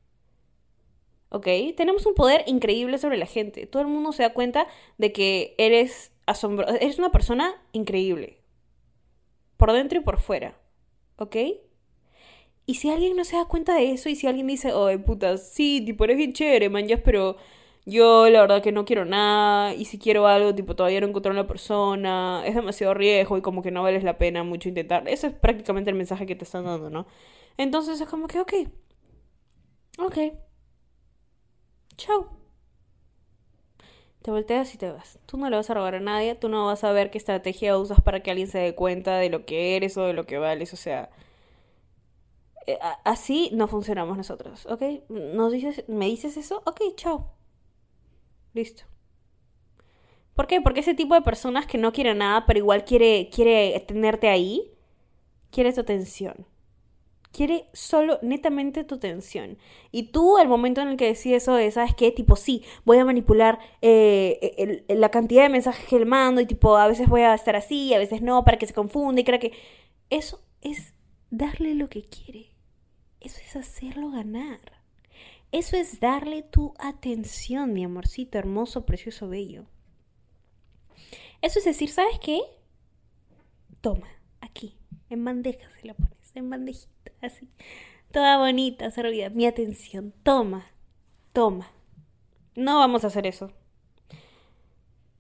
¿Ok? 1.31 1.49
Tenemos 1.77 2.07
un 2.07 2.15
poder 2.15 2.45
increíble 2.47 2.97
sobre 2.99 3.17
la 3.17 3.27
gente. 3.27 3.67
Todo 3.67 3.83
el 3.83 3.89
mundo 3.89 4.13
se 4.13 4.23
da 4.23 4.33
cuenta 4.33 4.69
de 4.99 5.13
que 5.13 5.57
eres 5.59 6.13
asombroso. 6.27 6.73
Eres 6.77 7.01
una 7.01 7.11
persona 7.11 7.61
increíble. 7.73 8.41
Por 9.57 9.73
dentro 9.73 9.99
y 9.99 10.03
por 10.03 10.21
fuera. 10.21 10.57
¿Ok? 11.17 11.37
Y 12.67 12.75
si 12.75 12.89
alguien 12.89 13.17
no 13.17 13.25
se 13.25 13.37
da 13.37 13.47
cuenta 13.47 13.75
de 13.75 13.91
eso 13.91 14.09
y 14.09 14.15
si 14.15 14.29
alguien 14.29 14.47
dice, 14.47 14.73
oh, 14.73 14.89
puta, 15.05 15.39
sí, 15.39 15.83
tipo, 15.85 16.05
eres 16.05 16.17
bien 16.17 16.33
chévere, 16.33 16.69
man, 16.69 16.87
pero 17.05 17.37
yo 17.85 18.29
la 18.29 18.41
verdad 18.43 18.63
que 18.63 18.73
no 18.73 18.85
quiero 18.85 19.05
nada 19.05 19.75
y 19.75 19.87
si 19.87 19.99
quiero 19.99 20.27
algo, 20.29 20.55
tipo, 20.55 20.77
todavía 20.77 21.01
no 21.01 21.09
encontré 21.09 21.33
una 21.33 21.47
persona, 21.49 22.43
es 22.47 22.55
demasiado 22.55 22.95
riesgo 22.95 23.39
y 23.39 23.43
como 23.43 23.63
que 23.63 23.71
no 23.73 23.83
vales 23.83 24.05
la 24.05 24.19
pena 24.19 24.45
mucho 24.45 24.69
intentar. 24.69 25.09
Eso 25.09 25.27
es 25.27 25.33
prácticamente 25.35 25.91
el 25.91 25.97
mensaje 25.97 26.27
que 26.27 26.37
te 26.37 26.45
están 26.45 26.65
dando, 26.65 26.91
¿no? 26.91 27.07
Entonces 27.59 28.01
es 28.01 28.09
como 28.09 28.27
que, 28.29 28.41
ok. 28.41 28.53
Ok. 29.99 30.17
Chao. 31.97 32.37
Te 34.23 34.31
volteas 34.31 34.75
y 34.75 34.79
te 34.79 34.91
vas. 34.91 35.19
Tú 35.27 35.37
no 35.39 35.49
le 35.49 35.57
vas 35.57 35.71
a 35.71 35.75
robar 35.75 35.95
a 35.95 36.01
nadie, 36.01 36.35
tú 36.35 36.49
no 36.49 36.67
vas 36.67 36.85
a 36.85 36.93
ver 36.93 37.11
qué 37.11 37.19
estrategia 37.19 37.79
usas 37.79 38.01
para 38.01 38.21
que 38.23 38.31
alguien 38.31 38.49
se 38.49 38.59
dé 38.59 38.75
cuenta 38.75 39.17
de 39.19 39.31
lo 39.31 39.47
que 39.47 39.77
eres 39.77 39.97
o 39.97 40.03
de 40.05 40.13
lo 40.15 40.27
que 40.27 40.39
vales. 40.39 40.73
O 40.73 40.77
sea, 40.77 41.11
eh, 42.67 42.79
así 43.05 43.51
no 43.53 43.69
funcionamos 43.69 44.17
nosotros, 44.17 44.67
¿ok? 44.67 44.83
Nos 45.09 45.53
dices, 45.53 45.85
¿Me 45.89 46.07
dices 46.07 46.37
eso? 46.37 46.63
Ok, 46.67 46.81
chao. 46.97 47.33
Listo. 48.55 48.85
¿Por 50.35 50.47
qué? 50.47 50.61
Porque 50.61 50.81
ese 50.81 50.95
tipo 50.95 51.15
de 51.15 51.23
personas 51.23 51.67
que 51.67 51.79
no 51.79 51.93
quiere 51.93 52.15
nada, 52.15 52.45
pero 52.47 52.59
igual 52.59 52.85
quiere, 52.85 53.31
quiere 53.33 53.79
tenerte 53.87 54.29
ahí, 54.29 54.71
quiere 55.51 55.73
tu 55.73 55.81
atención 55.83 56.47
quiere 57.37 57.67
solo 57.75 58.19
netamente 58.23 58.83
tu 58.83 58.95
atención. 58.95 59.59
Y 59.93 60.05
tú, 60.05 60.39
al 60.39 60.49
momento 60.49 60.81
en 60.81 60.89
el 60.89 60.97
que 60.97 61.07
decides 61.07 61.43
eso 61.43 61.59
¿sabes 61.71 61.95
qué? 61.95 62.11
Tipo, 62.11 62.35
sí, 62.35 62.65
voy 62.87 62.97
a 62.97 63.05
manipular 63.05 63.59
eh, 63.83 64.85
la 64.89 65.11
cantidad 65.11 65.43
de 65.43 65.51
mensajes 65.51 65.87
que 65.87 65.99
le 65.99 66.07
mando 66.07 66.41
y 66.41 66.47
tipo, 66.47 66.77
a 66.79 66.89
veces 66.89 67.09
voy 67.09 67.21
a 67.21 67.35
estar 67.35 67.55
así, 67.55 67.93
a 67.93 67.99
veces 67.99 68.23
no, 68.23 68.43
para 68.43 68.57
que 68.57 68.67
se 68.67 68.73
confunda 68.73 69.21
y 69.21 69.25
crea 69.25 69.39
que... 69.39 69.53
Eso 70.09 70.41
es 70.63 70.95
darle 71.31 71.75
lo 71.75 71.89
que 71.89 72.05
quiere. 72.05 72.53
Eso 73.21 73.41
es 73.45 73.55
hacerlo 73.57 74.11
ganar. 74.11 74.61
Eso 75.53 75.77
es 75.77 76.01
darle 76.01 76.43
tu 76.43 76.73
atención, 76.79 77.73
mi 77.75 77.85
amorcito 77.85 78.39
hermoso, 78.39 78.87
precioso, 78.87 79.29
bello. 79.29 79.67
Eso 81.43 81.59
es 81.59 81.67
decir, 81.67 81.91
¿sabes 81.91 82.19
qué? 82.19 82.41
Toma, 83.83 84.09
aquí, 84.41 84.79
en 85.11 85.25
bandeja 85.25 85.69
se 85.81 85.87
la 85.87 85.95
pones, 85.95 86.35
en 86.35 86.49
bandejita, 86.49 86.96
así. 87.23 87.49
Toda 88.13 88.39
bonita, 88.39 88.91
servida. 88.91 89.31
Mi 89.31 89.47
atención, 89.47 90.13
toma, 90.23 90.67
toma. 91.33 91.71
No 92.55 92.79
vamos 92.79 93.05
a 93.05 93.09
hacer 93.09 93.27
eso. 93.27 93.53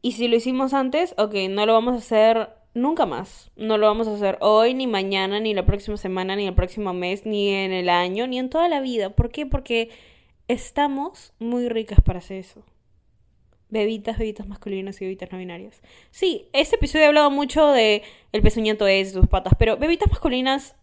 Y 0.02 0.12
si 0.12 0.28
lo 0.28 0.36
hicimos 0.36 0.72
antes, 0.72 1.14
ok, 1.18 1.34
no 1.50 1.66
lo 1.66 1.72
vamos 1.72 1.94
a 1.94 1.98
hacer 1.98 2.50
nunca 2.74 3.06
más. 3.06 3.50
No 3.56 3.76
lo 3.78 3.86
vamos 3.86 4.06
a 4.06 4.14
hacer 4.14 4.38
hoy, 4.40 4.72
ni 4.74 4.86
mañana, 4.86 5.40
ni 5.40 5.52
la 5.52 5.66
próxima 5.66 5.96
semana, 5.96 6.36
ni 6.36 6.46
el 6.46 6.54
próximo 6.54 6.92
mes, 6.92 7.26
ni 7.26 7.48
en 7.48 7.72
el 7.72 7.88
año, 7.88 8.26
ni 8.26 8.38
en 8.38 8.48
toda 8.48 8.68
la 8.68 8.80
vida. 8.80 9.10
¿Por 9.10 9.30
qué? 9.30 9.46
Porque 9.46 9.90
estamos 10.48 11.32
muy 11.38 11.68
ricas 11.68 12.00
para 12.00 12.20
hacer 12.20 12.38
eso. 12.38 12.62
Bebitas, 13.68 14.16
bebitas 14.18 14.46
masculinas 14.46 15.00
y 15.00 15.06
bebitas 15.06 15.32
no 15.32 15.38
binarias. 15.38 15.82
Sí, 16.12 16.48
este 16.52 16.76
episodio 16.76 17.06
he 17.06 17.08
hablado 17.08 17.30
mucho 17.30 17.66
de 17.66 18.02
el 18.32 18.42
pezuñento 18.42 18.86
es, 18.86 19.12
sus 19.12 19.26
patas, 19.26 19.54
pero 19.58 19.76
bebitas 19.76 20.08
masculinas, 20.08 20.76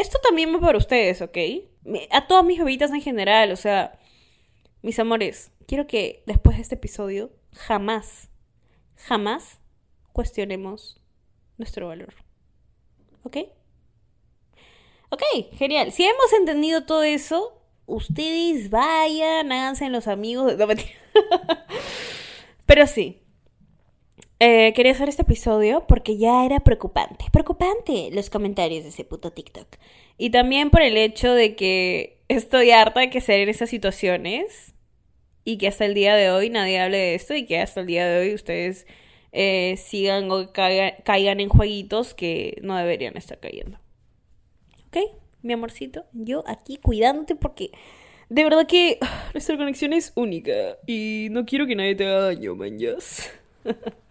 esto 0.00 0.18
también 0.22 0.54
va 0.54 0.60
para 0.60 0.78
ustedes, 0.78 1.22
¿ok? 1.22 1.36
A 2.10 2.26
todas 2.26 2.44
mis 2.44 2.58
bebitas 2.58 2.90
en 2.90 3.00
general, 3.00 3.52
o 3.52 3.56
sea, 3.56 3.98
mis 4.82 4.98
amores, 4.98 5.50
quiero 5.66 5.86
que 5.86 6.22
después 6.26 6.56
de 6.56 6.62
este 6.62 6.74
episodio 6.74 7.30
jamás, 7.52 8.28
jamás 8.96 9.60
cuestionemos 10.12 11.00
nuestro 11.56 11.88
valor. 11.88 12.14
¿Ok? 13.22 13.36
Ok, 15.10 15.22
genial. 15.52 15.92
Si 15.92 16.04
hemos 16.04 16.32
entendido 16.38 16.84
todo 16.84 17.02
eso, 17.02 17.62
ustedes 17.86 18.70
vayan, 18.70 19.50
háganse 19.52 19.88
los 19.88 20.06
amigos. 20.08 20.54
No. 20.58 20.66
Pero 22.66 22.86
sí. 22.86 23.22
Eh, 24.40 24.72
quería 24.74 24.92
hacer 24.92 25.08
este 25.08 25.22
episodio 25.22 25.84
porque 25.88 26.16
ya 26.16 26.44
era 26.44 26.60
preocupante. 26.60 27.24
Preocupante 27.32 28.10
los 28.12 28.30
comentarios 28.30 28.84
de 28.84 28.90
ese 28.90 29.04
puto 29.04 29.32
TikTok. 29.32 29.66
Y 30.16 30.30
también 30.30 30.70
por 30.70 30.82
el 30.82 30.96
hecho 30.96 31.32
de 31.32 31.56
que 31.56 32.22
estoy 32.28 32.70
harta 32.70 33.00
de 33.00 33.10
que 33.10 33.20
se 33.20 33.42
en 33.42 33.48
esas 33.48 33.70
situaciones 33.70 34.74
y 35.44 35.58
que 35.58 35.66
hasta 35.66 35.86
el 35.86 35.94
día 35.94 36.14
de 36.14 36.30
hoy 36.30 36.50
nadie 36.50 36.78
hable 36.78 36.98
de 36.98 37.14
esto 37.14 37.34
y 37.34 37.46
que 37.46 37.58
hasta 37.58 37.80
el 37.80 37.86
día 37.86 38.06
de 38.06 38.20
hoy 38.20 38.34
ustedes 38.34 38.86
eh, 39.32 39.76
sigan 39.76 40.30
o 40.30 40.52
caigan 40.52 41.40
en 41.40 41.48
jueguitos 41.48 42.14
que 42.14 42.58
no 42.62 42.76
deberían 42.76 43.16
estar 43.16 43.40
cayendo. 43.40 43.78
¿Ok? 44.86 44.98
Mi 45.42 45.52
amorcito, 45.52 46.04
yo 46.12 46.44
aquí 46.46 46.76
cuidándote 46.76 47.34
porque 47.34 47.70
de 48.28 48.44
verdad 48.44 48.66
que 48.66 48.98
nuestra 49.34 49.56
conexión 49.56 49.92
es 49.92 50.12
única 50.14 50.78
y 50.86 51.28
no 51.30 51.44
quiero 51.44 51.66
que 51.66 51.74
nadie 51.74 51.96
te 51.96 52.06
haga 52.06 52.26
daño, 52.26 52.54
manjas. 52.54 53.32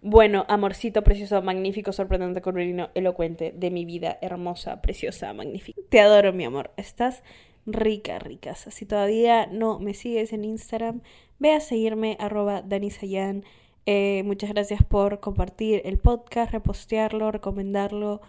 bueno, 0.00 0.44
amorcito 0.48 1.02
precioso, 1.02 1.42
magnífico, 1.42 1.92
sorprendente, 1.92 2.40
curvilíneo, 2.40 2.90
elocuente 2.94 3.52
de 3.56 3.70
mi 3.70 3.84
vida, 3.84 4.18
hermosa, 4.22 4.80
preciosa, 4.80 5.32
magnífica. 5.32 5.80
Te 5.88 6.00
adoro, 6.00 6.32
mi 6.32 6.44
amor. 6.44 6.70
Estás 6.76 7.24
rica, 7.66 8.18
ricas. 8.18 8.66
Si 8.70 8.86
todavía 8.86 9.46
no 9.46 9.80
me 9.80 9.94
sigues 9.94 10.32
en 10.32 10.44
Instagram, 10.44 11.02
ve 11.38 11.52
a 11.52 11.60
seguirme 11.60 12.16
arroba 12.20 12.62
danisayan. 12.62 13.44
Eh, 13.86 14.22
muchas 14.24 14.50
gracias 14.50 14.84
por 14.84 15.18
compartir 15.20 15.82
el 15.84 15.98
podcast, 15.98 16.52
repostearlo, 16.52 17.32
recomendarlo. 17.32 18.20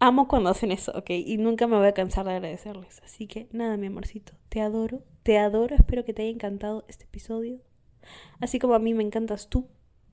Amo 0.00 0.28
cuando 0.28 0.50
hacen 0.50 0.70
eso, 0.70 0.92
¿ok? 0.94 1.10
Y 1.10 1.38
nunca 1.38 1.66
me 1.66 1.78
voy 1.78 1.86
a 1.86 1.92
cansar 1.92 2.26
de 2.26 2.32
agradecerles. 2.32 3.00
Así 3.02 3.26
que 3.26 3.48
nada, 3.52 3.78
mi 3.78 3.86
amorcito, 3.86 4.34
te 4.50 4.60
adoro, 4.60 5.02
te 5.22 5.38
adoro. 5.38 5.74
Espero 5.74 6.04
que 6.04 6.12
te 6.12 6.22
haya 6.22 6.30
encantado 6.30 6.84
este 6.88 7.04
episodio. 7.04 7.60
Así 8.40 8.58
como 8.58 8.74
a 8.74 8.78
mí 8.78 8.92
me 8.92 9.02
encantas 9.02 9.48
tú, 9.48 9.66